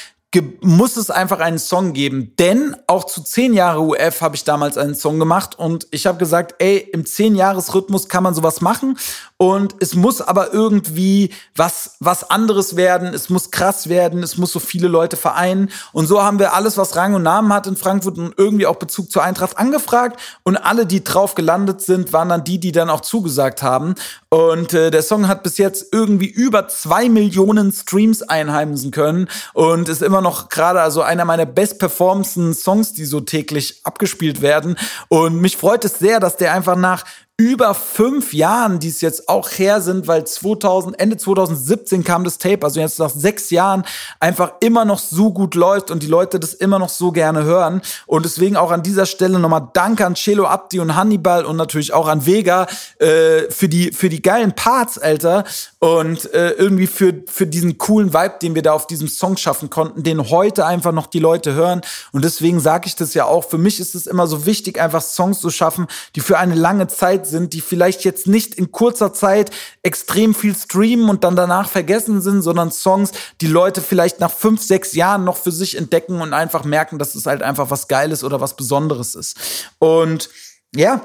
muss 0.61 0.95
es 0.95 1.09
einfach 1.09 1.39
einen 1.39 1.57
Song 1.57 1.93
geben. 1.93 2.33
Denn 2.37 2.75
auch 2.85 3.05
zu 3.05 3.23
10 3.23 3.53
Jahre 3.53 3.81
UF 3.81 4.21
habe 4.21 4.35
ich 4.35 4.43
damals 4.43 4.77
einen 4.77 4.93
Song 4.93 5.17
gemacht 5.17 5.57
und 5.57 5.87
ich 5.89 6.05
habe 6.05 6.19
gesagt, 6.19 6.55
ey, 6.59 6.77
im 6.77 7.03
10-Jahres-Rhythmus 7.03 8.09
kann 8.09 8.23
man 8.23 8.35
sowas 8.35 8.61
machen 8.61 8.97
und 9.37 9.75
es 9.79 9.95
muss 9.95 10.21
aber 10.21 10.53
irgendwie 10.53 11.31
was, 11.55 11.95
was 11.99 12.29
anderes 12.29 12.75
werden, 12.75 13.13
es 13.13 13.29
muss 13.29 13.49
krass 13.49 13.89
werden, 13.89 14.21
es 14.21 14.37
muss 14.37 14.51
so 14.51 14.59
viele 14.59 14.87
Leute 14.87 15.17
vereinen 15.17 15.71
und 15.93 16.05
so 16.05 16.21
haben 16.21 16.37
wir 16.37 16.53
alles, 16.53 16.77
was 16.77 16.95
Rang 16.95 17.15
und 17.15 17.23
Namen 17.23 17.51
hat 17.51 17.65
in 17.65 17.75
Frankfurt 17.75 18.19
und 18.19 18.35
irgendwie 18.37 18.67
auch 18.67 18.75
Bezug 18.75 19.11
zur 19.11 19.23
Eintracht 19.23 19.57
angefragt 19.57 20.19
und 20.43 20.57
alle, 20.57 20.85
die 20.85 21.03
drauf 21.03 21.33
gelandet 21.33 21.81
sind, 21.81 22.13
waren 22.13 22.29
dann 22.29 22.43
die, 22.43 22.59
die 22.59 22.71
dann 22.71 22.91
auch 22.91 23.01
zugesagt 23.01 23.63
haben 23.63 23.95
und 24.29 24.73
äh, 24.73 24.91
der 24.91 25.01
Song 25.01 25.27
hat 25.27 25.41
bis 25.41 25.57
jetzt 25.57 25.87
irgendwie 25.91 26.27
über 26.27 26.67
zwei 26.67 27.09
Millionen 27.09 27.71
Streams 27.71 28.21
einheimsen 28.21 28.91
können 28.91 29.27
und 29.53 29.89
ist 29.89 30.03
immer 30.03 30.18
immer 30.19 30.29
noch 30.29 30.49
gerade 30.49 30.81
also 30.81 31.01
einer 31.01 31.23
meiner 31.23 31.45
best 31.45 31.79
performsten 31.79 32.53
Songs, 32.53 32.91
die 32.91 33.05
so 33.05 33.21
täglich 33.21 33.79
abgespielt 33.85 34.41
werden. 34.41 34.77
Und 35.07 35.39
mich 35.39 35.55
freut 35.55 35.85
es 35.85 35.97
sehr, 35.97 36.19
dass 36.19 36.35
der 36.35 36.53
einfach 36.53 36.75
nach 36.75 37.05
über 37.39 37.73
fünf 37.73 38.33
Jahren, 38.33 38.79
die 38.79 38.89
es 38.89 38.99
jetzt 38.99 39.29
auch 39.29 39.49
her 39.49 39.79
sind, 39.79 40.09
weil 40.09 40.27
2000, 40.27 40.99
Ende 40.99 41.15
2017 41.15 42.03
kam 42.03 42.25
das 42.25 42.37
Tape, 42.37 42.65
also 42.65 42.81
jetzt 42.81 42.99
nach 42.99 43.09
sechs 43.09 43.49
Jahren 43.49 43.85
einfach 44.19 44.51
immer 44.59 44.83
noch 44.83 44.99
so 44.99 45.31
gut 45.31 45.55
läuft 45.55 45.89
und 45.89 46.03
die 46.03 46.07
Leute 46.07 46.37
das 46.37 46.53
immer 46.53 46.79
noch 46.79 46.89
so 46.89 47.13
gerne 47.13 47.45
hören. 47.45 47.81
Und 48.07 48.25
deswegen 48.25 48.57
auch 48.57 48.71
an 48.71 48.83
dieser 48.83 49.05
Stelle 49.05 49.39
nochmal 49.39 49.69
Danke 49.71 50.05
an 50.05 50.15
Celo 50.15 50.47
Abdi 50.47 50.81
und 50.81 50.97
Hannibal 50.97 51.45
und 51.45 51.55
natürlich 51.55 51.93
auch 51.93 52.09
an 52.09 52.25
Vega 52.25 52.67
äh, 52.97 53.49
für 53.49 53.69
die 53.69 53.93
für 53.93 54.09
die 54.09 54.21
geilen 54.21 54.53
Parts, 54.53 54.97
Alter. 54.97 55.45
Und 55.79 56.33
äh, 56.33 56.51
irgendwie 56.51 56.87
für, 56.87 57.13
für 57.27 57.47
diesen 57.47 57.77
coolen 57.77 58.13
Vibe, 58.13 58.35
den 58.41 58.53
wir 58.53 58.63
da 58.63 58.73
auf 58.73 58.85
diesem 58.85 59.07
Song 59.07 59.37
schaffen 59.37 59.69
konnten, 59.69 60.03
den 60.03 60.29
heute 60.29 60.65
einfach 60.65 60.91
noch 60.91 61.07
die 61.07 61.19
Leute 61.19 61.53
hören. 61.53 61.79
Und 62.11 62.25
deswegen 62.25 62.59
sage 62.59 62.87
ich 62.87 62.97
das 62.97 63.13
ja 63.13 63.23
auch. 63.23 63.45
Für 63.45 63.57
mich 63.57 63.79
ist 63.79 63.95
es 63.95 64.07
immer 64.07 64.27
so 64.27 64.45
wichtig, 64.45 64.81
einfach 64.81 65.01
Songs 65.01 65.39
zu 65.39 65.49
schaffen, 65.49 65.87
die 66.15 66.19
für 66.19 66.37
eine 66.37 66.55
lange 66.55 66.87
Zeit 66.87 67.28
sind, 67.29 67.53
die 67.53 67.61
vielleicht 67.61 68.03
jetzt 68.03 68.27
nicht 68.27 68.55
in 68.55 68.71
kurzer 68.71 69.13
Zeit 69.13 69.51
extrem 69.83 70.33
viel 70.33 70.55
streamen 70.55 71.09
und 71.09 71.23
dann 71.23 71.35
danach 71.35 71.69
vergessen 71.69 72.21
sind, 72.21 72.41
sondern 72.41 72.71
Songs, 72.71 73.11
die 73.41 73.47
Leute 73.47 73.81
vielleicht 73.81 74.19
nach 74.19 74.31
fünf, 74.31 74.61
sechs 74.61 74.93
Jahren 74.93 75.23
noch 75.23 75.37
für 75.37 75.51
sich 75.51 75.77
entdecken 75.77 76.21
und 76.21 76.33
einfach 76.33 76.63
merken, 76.63 76.99
dass 76.99 77.15
es 77.15 77.25
halt 77.25 77.41
einfach 77.41 77.69
was 77.69 77.87
Geiles 77.87 78.23
oder 78.23 78.41
was 78.41 78.55
Besonderes 78.55 79.15
ist. 79.15 79.37
Und 79.79 80.29
ja, 80.75 81.01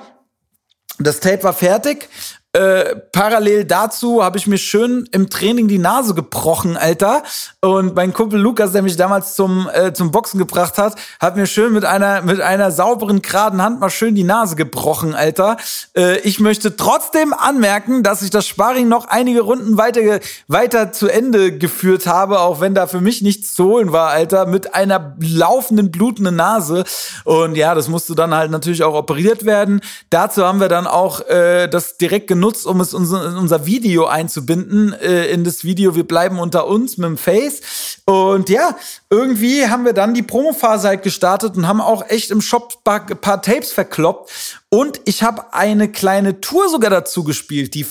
das 0.98 1.20
Tape 1.20 1.42
war 1.42 1.52
fertig 1.52 2.08
Äh, 2.54 2.94
parallel 3.10 3.64
dazu 3.64 4.22
habe 4.22 4.38
ich 4.38 4.46
mir 4.46 4.58
schön 4.58 5.08
im 5.10 5.28
Training 5.28 5.66
die 5.66 5.78
Nase 5.78 6.14
gebrochen, 6.14 6.76
Alter. 6.76 7.24
Und 7.60 7.96
mein 7.96 8.12
Kumpel 8.12 8.38
Lukas, 8.38 8.70
der 8.70 8.82
mich 8.82 8.96
damals 8.96 9.34
zum, 9.34 9.68
äh, 9.74 9.92
zum 9.92 10.12
Boxen 10.12 10.38
gebracht 10.38 10.78
hat, 10.78 10.94
hat 11.18 11.34
mir 11.34 11.46
schön 11.46 11.72
mit 11.72 11.84
einer, 11.84 12.22
mit 12.22 12.40
einer 12.40 12.70
sauberen, 12.70 13.22
geraden 13.22 13.60
Hand 13.60 13.80
mal 13.80 13.90
schön 13.90 14.14
die 14.14 14.22
Nase 14.22 14.54
gebrochen, 14.54 15.16
Alter. 15.16 15.56
Äh, 15.96 16.18
ich 16.20 16.38
möchte 16.38 16.76
trotzdem 16.76 17.32
anmerken, 17.32 18.04
dass 18.04 18.22
ich 18.22 18.30
das 18.30 18.46
Sparring 18.46 18.86
noch 18.86 19.08
einige 19.08 19.40
Runden 19.40 19.76
weiter, 19.76 20.20
weiter 20.46 20.92
zu 20.92 21.08
Ende 21.08 21.58
geführt 21.58 22.06
habe, 22.06 22.38
auch 22.38 22.60
wenn 22.60 22.72
da 22.72 22.86
für 22.86 23.00
mich 23.00 23.20
nichts 23.20 23.54
zu 23.54 23.64
holen 23.64 23.90
war, 23.90 24.10
Alter, 24.10 24.46
mit 24.46 24.76
einer 24.76 25.16
laufenden, 25.18 25.90
blutenden 25.90 26.36
Nase. 26.36 26.84
Und 27.24 27.56
ja, 27.56 27.74
das 27.74 27.88
musste 27.88 28.14
dann 28.14 28.32
halt 28.32 28.52
natürlich 28.52 28.84
auch 28.84 28.94
operiert 28.94 29.44
werden. 29.44 29.80
Dazu 30.10 30.44
haben 30.44 30.60
wir 30.60 30.68
dann 30.68 30.86
auch 30.86 31.20
äh, 31.26 31.66
das 31.66 31.96
direkt 31.96 32.28
genutzt, 32.44 32.66
um 32.66 32.80
es 32.80 32.92
in 32.92 33.00
unser 33.00 33.64
Video 33.64 34.04
einzubinden. 34.04 34.92
Äh, 34.92 35.26
in 35.26 35.44
das 35.44 35.64
Video, 35.64 35.96
wir 35.96 36.06
bleiben 36.06 36.38
unter 36.38 36.66
uns 36.66 36.98
mit 36.98 37.06
dem 37.06 37.16
Face. 37.16 38.02
Und 38.04 38.50
ja, 38.50 38.76
irgendwie 39.08 39.66
haben 39.66 39.86
wir 39.86 39.94
dann 39.94 40.12
die 40.12 40.22
Promophase 40.22 40.88
halt 40.88 41.02
gestartet 41.02 41.56
und 41.56 41.66
haben 41.66 41.80
auch 41.80 42.10
echt 42.10 42.30
im 42.30 42.42
Shop 42.42 42.82
ein 42.84 43.18
paar 43.18 43.40
Tapes 43.40 43.72
verkloppt. 43.72 44.30
Und 44.68 45.00
ich 45.06 45.22
habe 45.22 45.54
eine 45.54 45.90
kleine 45.90 46.42
Tour 46.42 46.68
sogar 46.68 46.90
dazu 46.90 47.24
gespielt, 47.24 47.74
die 47.74 47.86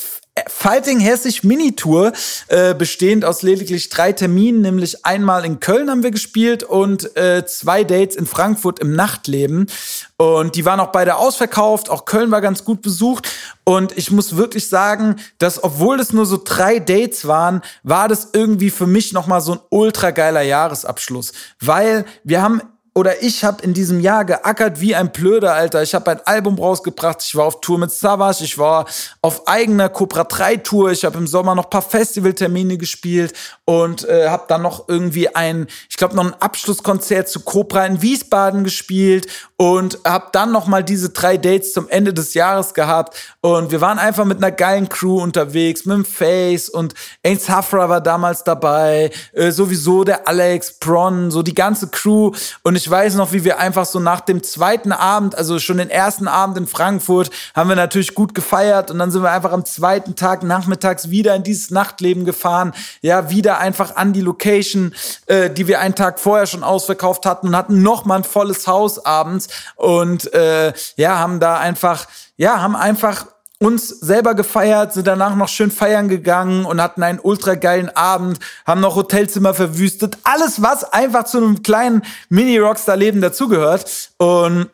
Fighting 0.47 0.99
Hessisch 0.99 1.43
Mini-Tour, 1.43 2.13
äh, 2.47 2.73
bestehend 2.73 3.25
aus 3.25 3.41
lediglich 3.41 3.89
drei 3.89 4.12
Terminen, 4.12 4.62
nämlich 4.62 5.06
einmal 5.06 5.45
in 5.45 5.60
Köln 5.60 5.89
haben 5.89 6.03
wir 6.03 6.12
gespielt 6.12 6.63
und 6.63 7.15
äh, 7.15 7.45
zwei 7.45 7.84
Dates 7.84 8.15
in 8.15 8.25
Frankfurt 8.25 8.79
im 8.79 8.95
Nachtleben. 8.95 9.67
Und 10.17 10.56
die 10.56 10.65
waren 10.65 10.79
auch 10.79 10.91
beide 10.91 11.15
ausverkauft, 11.15 11.89
auch 11.89 12.06
Köln 12.06 12.32
war 12.32 12.41
ganz 12.41 12.63
gut 12.63 12.82
besucht. 12.82 13.29
Und 13.65 13.97
ich 13.97 14.12
muss 14.12 14.36
wirklich 14.36 14.69
sagen, 14.69 15.17
dass 15.38 15.63
obwohl 15.63 15.99
es 15.99 16.13
nur 16.13 16.25
so 16.25 16.39
drei 16.43 16.79
Dates 16.79 17.27
waren, 17.27 17.62
war 17.84 18.08
das 18.08 18.29
irgendwie 18.34 18.69
für 18.69 18.88
mich 18.88 19.13
nochmal 19.13 19.41
so 19.41 19.53
ein 19.53 19.60
ultra 19.69 20.12
geiler 20.12 20.41
Jahresabschluss. 20.41 21.34
Weil 21.60 22.06
wir 22.23 22.41
haben 22.41 22.62
oder 22.95 23.23
ich 23.23 23.43
habe 23.43 23.63
in 23.63 23.73
diesem 23.73 23.99
Jahr 23.99 24.23
geackert 24.23 24.79
wie 24.79 24.93
ein 24.95 25.12
Plöder, 25.12 25.53
Alter. 25.53 25.82
Ich 25.82 25.95
habe 25.95 26.12
ein 26.12 26.21
Album 26.25 26.60
rausgebracht, 26.60 27.23
ich 27.23 27.36
war 27.36 27.45
auf 27.45 27.60
Tour 27.62 27.79
mit 27.79 27.91
Savage, 27.91 28.43
ich 28.43 28.58
war 28.58 28.86
auf 29.21 29.47
eigener 29.47 29.89
Cobra 29.89 30.23
3 30.23 30.58
Tour, 30.58 30.91
ich 30.91 31.03
habe 31.03 31.17
im 31.17 31.25
Sommer 31.25 31.56
noch 31.56 31.69
paar 31.69 31.82
Festivaltermine 31.82 32.77
gespielt 32.77 33.34
und 33.65 34.08
äh, 34.08 34.29
habe 34.29 34.45
dann 34.47 34.62
noch 34.62 34.88
irgendwie 34.88 35.34
ein, 35.36 35.67
ich 35.89 35.97
glaube 35.97 36.15
noch 36.15 36.25
ein 36.25 36.36
Abschlusskonzert 36.39 37.27
zu 37.27 37.39
Cobra 37.39 37.86
in 37.86 38.01
Wiesbaden 38.01 38.63
gespielt 38.63 39.27
und 39.58 39.97
habe 40.06 40.27
dann 40.32 40.51
noch 40.51 40.67
mal 40.67 40.84
diese 40.84 41.10
drei 41.10 41.38
Dates 41.38 41.73
zum 41.73 41.88
Ende 41.89 42.13
des 42.13 42.34
Jahres 42.34 42.73
gehabt. 42.73 43.17
Und 43.41 43.71
wir 43.71 43.82
waren 43.82 43.97
einfach 43.97 44.25
mit 44.25 44.38
einer 44.38 44.51
geilen 44.51 44.89
Crew 44.89 45.21
unterwegs, 45.21 45.86
mit 45.86 45.95
dem 45.95 46.06
Face 46.06 46.69
und 46.69 46.93
Ains 47.25 47.49
Hafra 47.49 47.88
war 47.89 48.01
damals 48.01 48.43
dabei, 48.43 49.10
äh, 49.32 49.51
sowieso 49.51 50.03
der 50.03 50.27
Alex, 50.27 50.79
Bron, 50.79 51.32
so 51.32 51.41
die 51.41 51.56
ganze 51.56 51.88
Crew. 51.88 52.32
Und 52.62 52.75
ich 52.75 52.82
weiß 52.89 53.15
noch, 53.15 53.31
wie 53.31 53.43
wir 53.43 53.59
einfach 53.59 53.85
so 53.85 53.99
nach 53.99 54.21
dem 54.21 54.43
zweiten 54.43 54.91
Abend, 54.91 55.35
also 55.35 55.59
schon 55.59 55.77
den 55.77 55.89
ersten 55.89 56.27
Abend 56.27 56.57
in 56.57 56.67
Frankfurt, 56.67 57.29
haben 57.55 57.69
wir 57.69 57.75
natürlich 57.75 58.15
gut 58.15 58.33
gefeiert 58.33 58.91
und 58.91 58.99
dann 58.99 59.11
sind 59.11 59.23
wir 59.23 59.31
einfach 59.31 59.51
am 59.51 59.65
zweiten 59.65 60.15
Tag 60.15 60.43
nachmittags 60.43 61.09
wieder 61.09 61.35
in 61.35 61.43
dieses 61.43 61.71
Nachtleben 61.71 62.25
gefahren, 62.25 62.73
ja, 63.01 63.29
wieder 63.29 63.59
einfach 63.59 63.95
an 63.95 64.13
die 64.13 64.21
Location, 64.21 64.93
äh, 65.27 65.49
die 65.49 65.67
wir 65.67 65.79
einen 65.79 65.95
Tag 65.95 66.19
vorher 66.19 66.47
schon 66.47 66.63
ausverkauft 66.63 67.25
hatten 67.25 67.47
und 67.47 67.55
hatten 67.55 67.81
noch 67.81 68.05
mal 68.05 68.17
ein 68.17 68.23
volles 68.23 68.67
Haus 68.67 69.05
abends 69.05 69.47
und 69.75 70.33
äh, 70.33 70.73
ja, 70.95 71.19
haben 71.19 71.39
da 71.39 71.57
einfach, 71.57 72.07
ja, 72.37 72.61
haben 72.61 72.75
einfach 72.75 73.25
uns 73.59 73.87
selber 73.87 74.35
gefeiert, 74.35 74.93
sind 74.93 75.07
danach 75.07 75.35
noch 75.35 75.47
schön 75.47 75.71
feiern 75.71 76.09
gegangen 76.09 76.65
und 76.65 76.81
hatten 76.81 77.03
einen 77.03 77.19
ultra 77.21 77.55
geilen 77.55 77.89
Abend, 77.95 78.39
haben 78.65 78.81
noch 78.81 78.95
Hotelzimmer 78.95 79.53
verwüstet. 79.53 80.17
Alles, 80.23 80.61
was 80.61 80.83
einfach 80.83 81.25
zu 81.25 81.37
einem 81.37 81.63
kleinen 81.63 82.03
Mini-Rockstar-Leben 82.29 83.21
dazugehört. 83.21 84.09
Und 84.17 84.69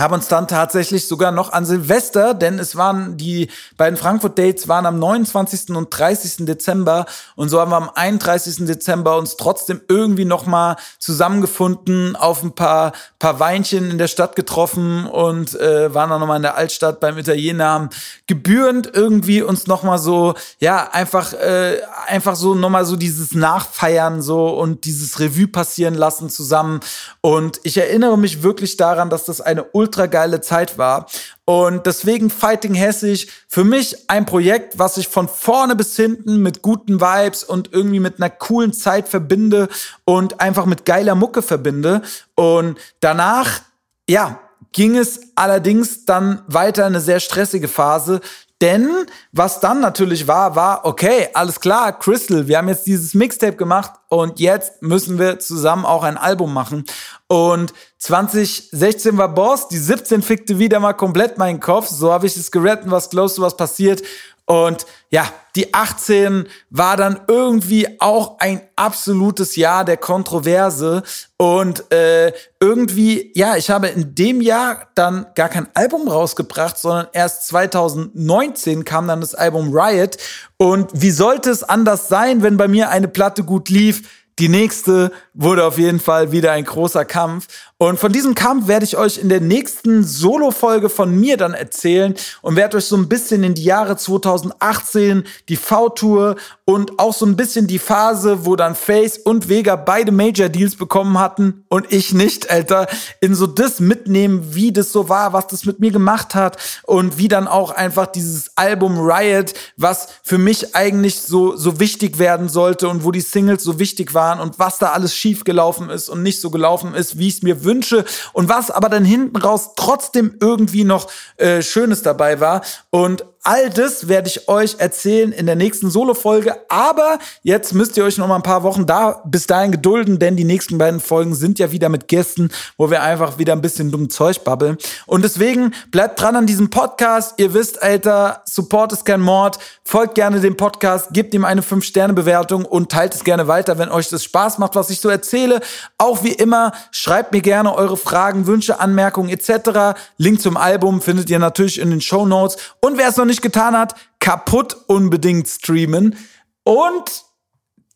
haben 0.00 0.14
uns 0.14 0.28
dann 0.28 0.48
tatsächlich 0.48 1.06
sogar 1.06 1.32
noch 1.32 1.52
an 1.52 1.64
Silvester, 1.64 2.34
denn 2.34 2.58
es 2.58 2.76
waren 2.76 3.16
die 3.16 3.48
beiden 3.76 3.96
Frankfurt 3.96 4.38
Dates 4.38 4.68
waren 4.68 4.86
am 4.86 4.98
29. 4.98 5.70
und 5.70 5.90
30. 5.90 6.46
Dezember 6.46 7.06
und 7.36 7.48
so 7.48 7.60
haben 7.60 7.70
wir 7.70 7.76
am 7.76 7.90
31. 7.94 8.66
Dezember 8.66 9.16
uns 9.18 9.36
trotzdem 9.36 9.80
irgendwie 9.88 10.24
noch 10.24 10.46
mal 10.46 10.76
zusammengefunden, 10.98 12.16
auf 12.16 12.42
ein 12.42 12.54
paar 12.54 12.92
paar 13.18 13.38
Weinchen 13.40 13.90
in 13.90 13.98
der 13.98 14.08
Stadt 14.08 14.36
getroffen 14.36 15.06
und 15.06 15.58
äh, 15.60 15.92
waren 15.94 16.10
dann 16.10 16.20
noch 16.20 16.26
mal 16.26 16.36
in 16.36 16.42
der 16.42 16.56
Altstadt 16.56 17.00
beim 17.00 17.18
Italiener, 17.18 17.90
gebührend 18.26 18.90
irgendwie 18.94 19.42
uns 19.42 19.66
noch 19.66 19.82
mal 19.82 19.98
so 19.98 20.34
ja 20.58 20.88
einfach 20.92 21.32
äh, 21.34 21.80
einfach 22.06 22.36
so 22.36 22.54
noch 22.54 22.70
mal 22.70 22.84
so 22.84 22.96
dieses 22.96 23.34
Nachfeiern 23.34 24.22
so 24.22 24.48
und 24.48 24.84
dieses 24.84 25.20
Revue 25.20 25.48
passieren 25.48 25.94
lassen 25.94 26.30
zusammen 26.30 26.80
und 27.20 27.60
ich 27.62 27.76
erinnere 27.76 28.16
mich 28.16 28.42
wirklich 28.42 28.76
daran, 28.76 29.10
dass 29.10 29.24
das 29.24 29.40
eine 29.40 29.64
geile 30.08 30.40
Zeit 30.40 30.78
war. 30.78 31.06
Und 31.44 31.86
deswegen 31.86 32.30
Fighting 32.30 32.74
Hessisch 32.74 33.26
für 33.48 33.64
mich 33.64 34.08
ein 34.10 34.26
Projekt, 34.26 34.78
was 34.78 34.96
ich 34.96 35.08
von 35.08 35.28
vorne 35.28 35.76
bis 35.76 35.96
hinten 35.96 36.42
mit 36.42 36.62
guten 36.62 37.00
Vibes 37.00 37.44
und 37.44 37.72
irgendwie 37.72 38.00
mit 38.00 38.18
einer 38.18 38.30
coolen 38.30 38.72
Zeit 38.72 39.08
verbinde 39.08 39.68
und 40.04 40.40
einfach 40.40 40.66
mit 40.66 40.84
geiler 40.84 41.14
Mucke 41.14 41.42
verbinde. 41.42 42.02
Und 42.34 42.78
danach, 43.00 43.62
ja, 44.08 44.40
ging 44.72 44.96
es 44.96 45.32
allerdings 45.34 46.04
dann 46.04 46.42
weiter 46.46 46.86
eine 46.86 47.00
sehr 47.00 47.20
stressige 47.20 47.68
Phase, 47.68 48.20
denn 48.60 49.06
was 49.32 49.60
dann 49.60 49.80
natürlich 49.80 50.26
war, 50.28 50.54
war, 50.54 50.84
okay, 50.84 51.28
alles 51.32 51.60
klar, 51.60 51.98
Crystal, 51.98 52.46
wir 52.46 52.58
haben 52.58 52.68
jetzt 52.68 52.86
dieses 52.86 53.14
Mixtape 53.14 53.56
gemacht 53.56 53.92
und 54.08 54.38
jetzt 54.38 54.82
müssen 54.82 55.18
wir 55.18 55.38
zusammen 55.38 55.86
auch 55.86 56.02
ein 56.02 56.18
Album 56.18 56.52
machen. 56.52 56.84
Und 57.26 57.72
2016 57.98 59.16
war 59.16 59.28
Boss, 59.28 59.68
die 59.68 59.78
17 59.78 60.20
fickte 60.22 60.58
wieder 60.58 60.78
mal 60.80 60.92
komplett 60.92 61.38
meinen 61.38 61.60
Kopf. 61.60 61.88
So 61.88 62.12
habe 62.12 62.26
ich 62.26 62.36
es 62.36 62.50
gerettet, 62.50 62.90
was 62.90 63.08
close 63.08 63.36
to 63.36 63.42
was 63.42 63.56
passiert. 63.56 64.02
Und 64.44 64.84
ja, 65.12 65.28
die 65.56 65.74
18 65.74 66.46
war 66.70 66.96
dann 66.96 67.20
irgendwie 67.26 68.00
auch 68.00 68.38
ein 68.38 68.60
absolutes 68.76 69.56
Jahr 69.56 69.84
der 69.84 69.96
Kontroverse. 69.96 71.02
Und 71.36 71.92
äh, 71.92 72.32
irgendwie, 72.60 73.32
ja, 73.34 73.56
ich 73.56 73.70
habe 73.70 73.88
in 73.88 74.14
dem 74.14 74.40
Jahr 74.40 74.86
dann 74.94 75.26
gar 75.34 75.48
kein 75.48 75.66
Album 75.74 76.06
rausgebracht, 76.06 76.78
sondern 76.78 77.08
erst 77.12 77.48
2019 77.48 78.84
kam 78.84 79.08
dann 79.08 79.20
das 79.20 79.34
Album 79.34 79.76
Riot. 79.76 80.16
Und 80.56 80.90
wie 80.94 81.10
sollte 81.10 81.50
es 81.50 81.64
anders 81.64 82.06
sein, 82.06 82.44
wenn 82.44 82.56
bei 82.56 82.68
mir 82.68 82.90
eine 82.90 83.08
Platte 83.08 83.42
gut 83.42 83.68
lief? 83.68 84.08
Die 84.38 84.48
nächste 84.48 85.10
wurde 85.34 85.64
auf 85.64 85.76
jeden 85.76 86.00
Fall 86.00 86.30
wieder 86.30 86.52
ein 86.52 86.64
großer 86.64 87.04
Kampf. 87.04 87.48
Und 87.82 87.98
von 87.98 88.12
diesem 88.12 88.34
Kampf 88.34 88.68
werde 88.68 88.84
ich 88.84 88.98
euch 88.98 89.16
in 89.16 89.30
der 89.30 89.40
nächsten 89.40 90.04
Solo-Folge 90.04 90.90
von 90.90 91.18
mir 91.18 91.38
dann 91.38 91.54
erzählen 91.54 92.14
und 92.42 92.54
werde 92.54 92.76
euch 92.76 92.84
so 92.84 92.94
ein 92.94 93.08
bisschen 93.08 93.42
in 93.42 93.54
die 93.54 93.64
Jahre 93.64 93.96
2018, 93.96 95.24
die 95.48 95.56
V-Tour 95.56 96.36
und 96.66 96.98
auch 96.98 97.14
so 97.14 97.24
ein 97.24 97.36
bisschen 97.36 97.66
die 97.66 97.78
Phase, 97.78 98.44
wo 98.44 98.54
dann 98.54 98.74
Face 98.74 99.16
und 99.16 99.48
Vega 99.48 99.76
beide 99.76 100.12
Major-Deals 100.12 100.76
bekommen 100.76 101.18
hatten 101.18 101.64
und 101.68 101.90
ich 101.90 102.12
nicht, 102.12 102.50
Alter, 102.50 102.86
in 103.22 103.34
so 103.34 103.46
das 103.46 103.80
mitnehmen, 103.80 104.54
wie 104.54 104.72
das 104.72 104.92
so 104.92 105.08
war, 105.08 105.32
was 105.32 105.46
das 105.46 105.64
mit 105.64 105.80
mir 105.80 105.90
gemacht 105.90 106.34
hat 106.34 106.58
und 106.84 107.16
wie 107.16 107.28
dann 107.28 107.48
auch 107.48 107.70
einfach 107.70 108.08
dieses 108.08 108.58
Album 108.58 108.98
Riot, 109.00 109.54
was 109.78 110.08
für 110.22 110.36
mich 110.36 110.76
eigentlich 110.76 111.22
so, 111.22 111.56
so 111.56 111.80
wichtig 111.80 112.18
werden 112.18 112.50
sollte 112.50 112.90
und 112.90 113.04
wo 113.04 113.10
die 113.10 113.22
Singles 113.22 113.64
so 113.64 113.78
wichtig 113.78 114.12
waren 114.12 114.38
und 114.38 114.58
was 114.58 114.78
da 114.78 114.92
alles 114.92 115.16
schief 115.16 115.44
gelaufen 115.44 115.88
ist 115.88 116.10
und 116.10 116.22
nicht 116.22 116.42
so 116.42 116.50
gelaufen 116.50 116.94
ist, 116.94 117.18
wie 117.18 117.28
es 117.28 117.40
mir 117.40 117.64
wünsche 117.70 118.04
und 118.32 118.48
was 118.48 118.70
aber 118.70 118.88
dann 118.88 119.04
hinten 119.04 119.36
raus 119.36 119.70
trotzdem 119.76 120.36
irgendwie 120.40 120.84
noch 120.84 121.10
äh, 121.36 121.62
Schönes 121.62 122.02
dabei 122.02 122.40
war. 122.40 122.62
Und 122.90 123.24
all 123.42 123.70
das 123.70 124.08
werde 124.08 124.28
ich 124.28 124.48
euch 124.48 124.76
erzählen 124.78 125.32
in 125.32 125.46
der 125.46 125.56
nächsten 125.56 125.90
Solo-Folge. 125.90 126.56
Aber 126.68 127.18
jetzt 127.42 127.72
müsst 127.72 127.96
ihr 127.96 128.04
euch 128.04 128.18
noch 128.18 128.28
mal 128.28 128.36
ein 128.36 128.42
paar 128.42 128.62
Wochen 128.62 128.84
da 128.84 129.22
bis 129.24 129.46
dahin 129.46 129.72
gedulden, 129.72 130.18
denn 130.18 130.36
die 130.36 130.44
nächsten 130.44 130.76
beiden 130.76 131.00
Folgen 131.00 131.34
sind 131.34 131.58
ja 131.58 131.72
wieder 131.72 131.88
mit 131.88 132.08
Gästen, 132.08 132.50
wo 132.76 132.90
wir 132.90 133.02
einfach 133.02 133.38
wieder 133.38 133.54
ein 133.54 133.62
bisschen 133.62 133.90
dumm 133.90 134.10
Zeug 134.10 134.44
babbeln. 134.44 134.76
Und 135.06 135.22
deswegen 135.22 135.74
bleibt 135.90 136.20
dran 136.20 136.36
an 136.36 136.46
diesem 136.46 136.68
Podcast. 136.68 137.34
Ihr 137.38 137.54
wisst, 137.54 137.82
Alter, 137.82 138.42
Support 138.44 138.92
ist 138.92 139.04
kein 139.04 139.22
Mord. 139.22 139.58
Folgt 139.84 140.14
gerne 140.14 140.40
dem 140.40 140.56
Podcast, 140.56 141.08
gebt 141.12 141.34
ihm 141.34 141.44
eine 141.44 141.62
5-Sterne-Bewertung 141.62 142.64
und 142.64 142.92
teilt 142.92 143.14
es 143.14 143.24
gerne 143.24 143.48
weiter, 143.48 143.78
wenn 143.78 143.88
euch 143.88 144.08
das 144.08 144.22
Spaß 144.22 144.58
macht, 144.58 144.76
was 144.76 144.90
ich 144.90 145.00
so 145.00 145.08
erzähle. 145.08 145.60
Auch 145.98 146.22
wie 146.22 146.32
immer, 146.32 146.72
schreibt 146.92 147.32
mir 147.32 147.40
gerne 147.40 147.74
eure 147.74 147.96
Fragen, 147.96 148.46
Wünsche, 148.46 148.78
Anmerkungen 148.78 149.30
etc. 149.30 149.98
Link 150.18 150.40
zum 150.40 150.56
Album 150.56 151.00
findet 151.00 151.30
ihr 151.30 151.38
natürlich 151.38 151.80
in 151.80 151.90
den 151.90 152.00
Show 152.00 152.26
Notes. 152.26 152.56
Und 152.80 152.98
wer 152.98 153.08
es 153.08 153.16
noch 153.16 153.29
nicht 153.30 153.42
getan 153.42 153.76
hat, 153.76 153.94
kaputt 154.18 154.76
unbedingt 154.86 155.48
streamen. 155.48 156.16
Und 156.64 157.24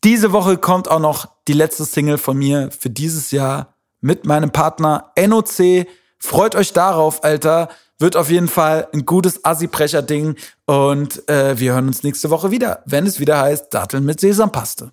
diese 0.03 0.31
Woche 0.31 0.57
kommt 0.57 0.89
auch 0.89 0.99
noch 0.99 1.27
die 1.47 1.53
letzte 1.53 1.85
Single 1.85 2.17
von 2.17 2.37
mir 2.37 2.69
für 2.71 2.89
dieses 2.89 3.31
Jahr 3.31 3.75
mit 4.01 4.25
meinem 4.25 4.51
Partner 4.51 5.11
NOC. 5.17 5.87
Freut 6.17 6.55
euch 6.55 6.73
darauf, 6.73 7.23
Alter. 7.23 7.69
Wird 7.97 8.15
auf 8.15 8.29
jeden 8.29 8.47
Fall 8.47 8.87
ein 8.93 9.05
gutes 9.05 9.45
Assi-Brecher-Ding. 9.45 10.35
Und 10.65 11.27
äh, 11.29 11.57
wir 11.57 11.73
hören 11.73 11.87
uns 11.87 12.03
nächste 12.03 12.29
Woche 12.29 12.51
wieder, 12.51 12.83
wenn 12.85 13.05
es 13.05 13.19
wieder 13.19 13.39
heißt 13.39 13.73
Datteln 13.73 14.05
mit 14.05 14.19
Sesampaste. 14.19 14.91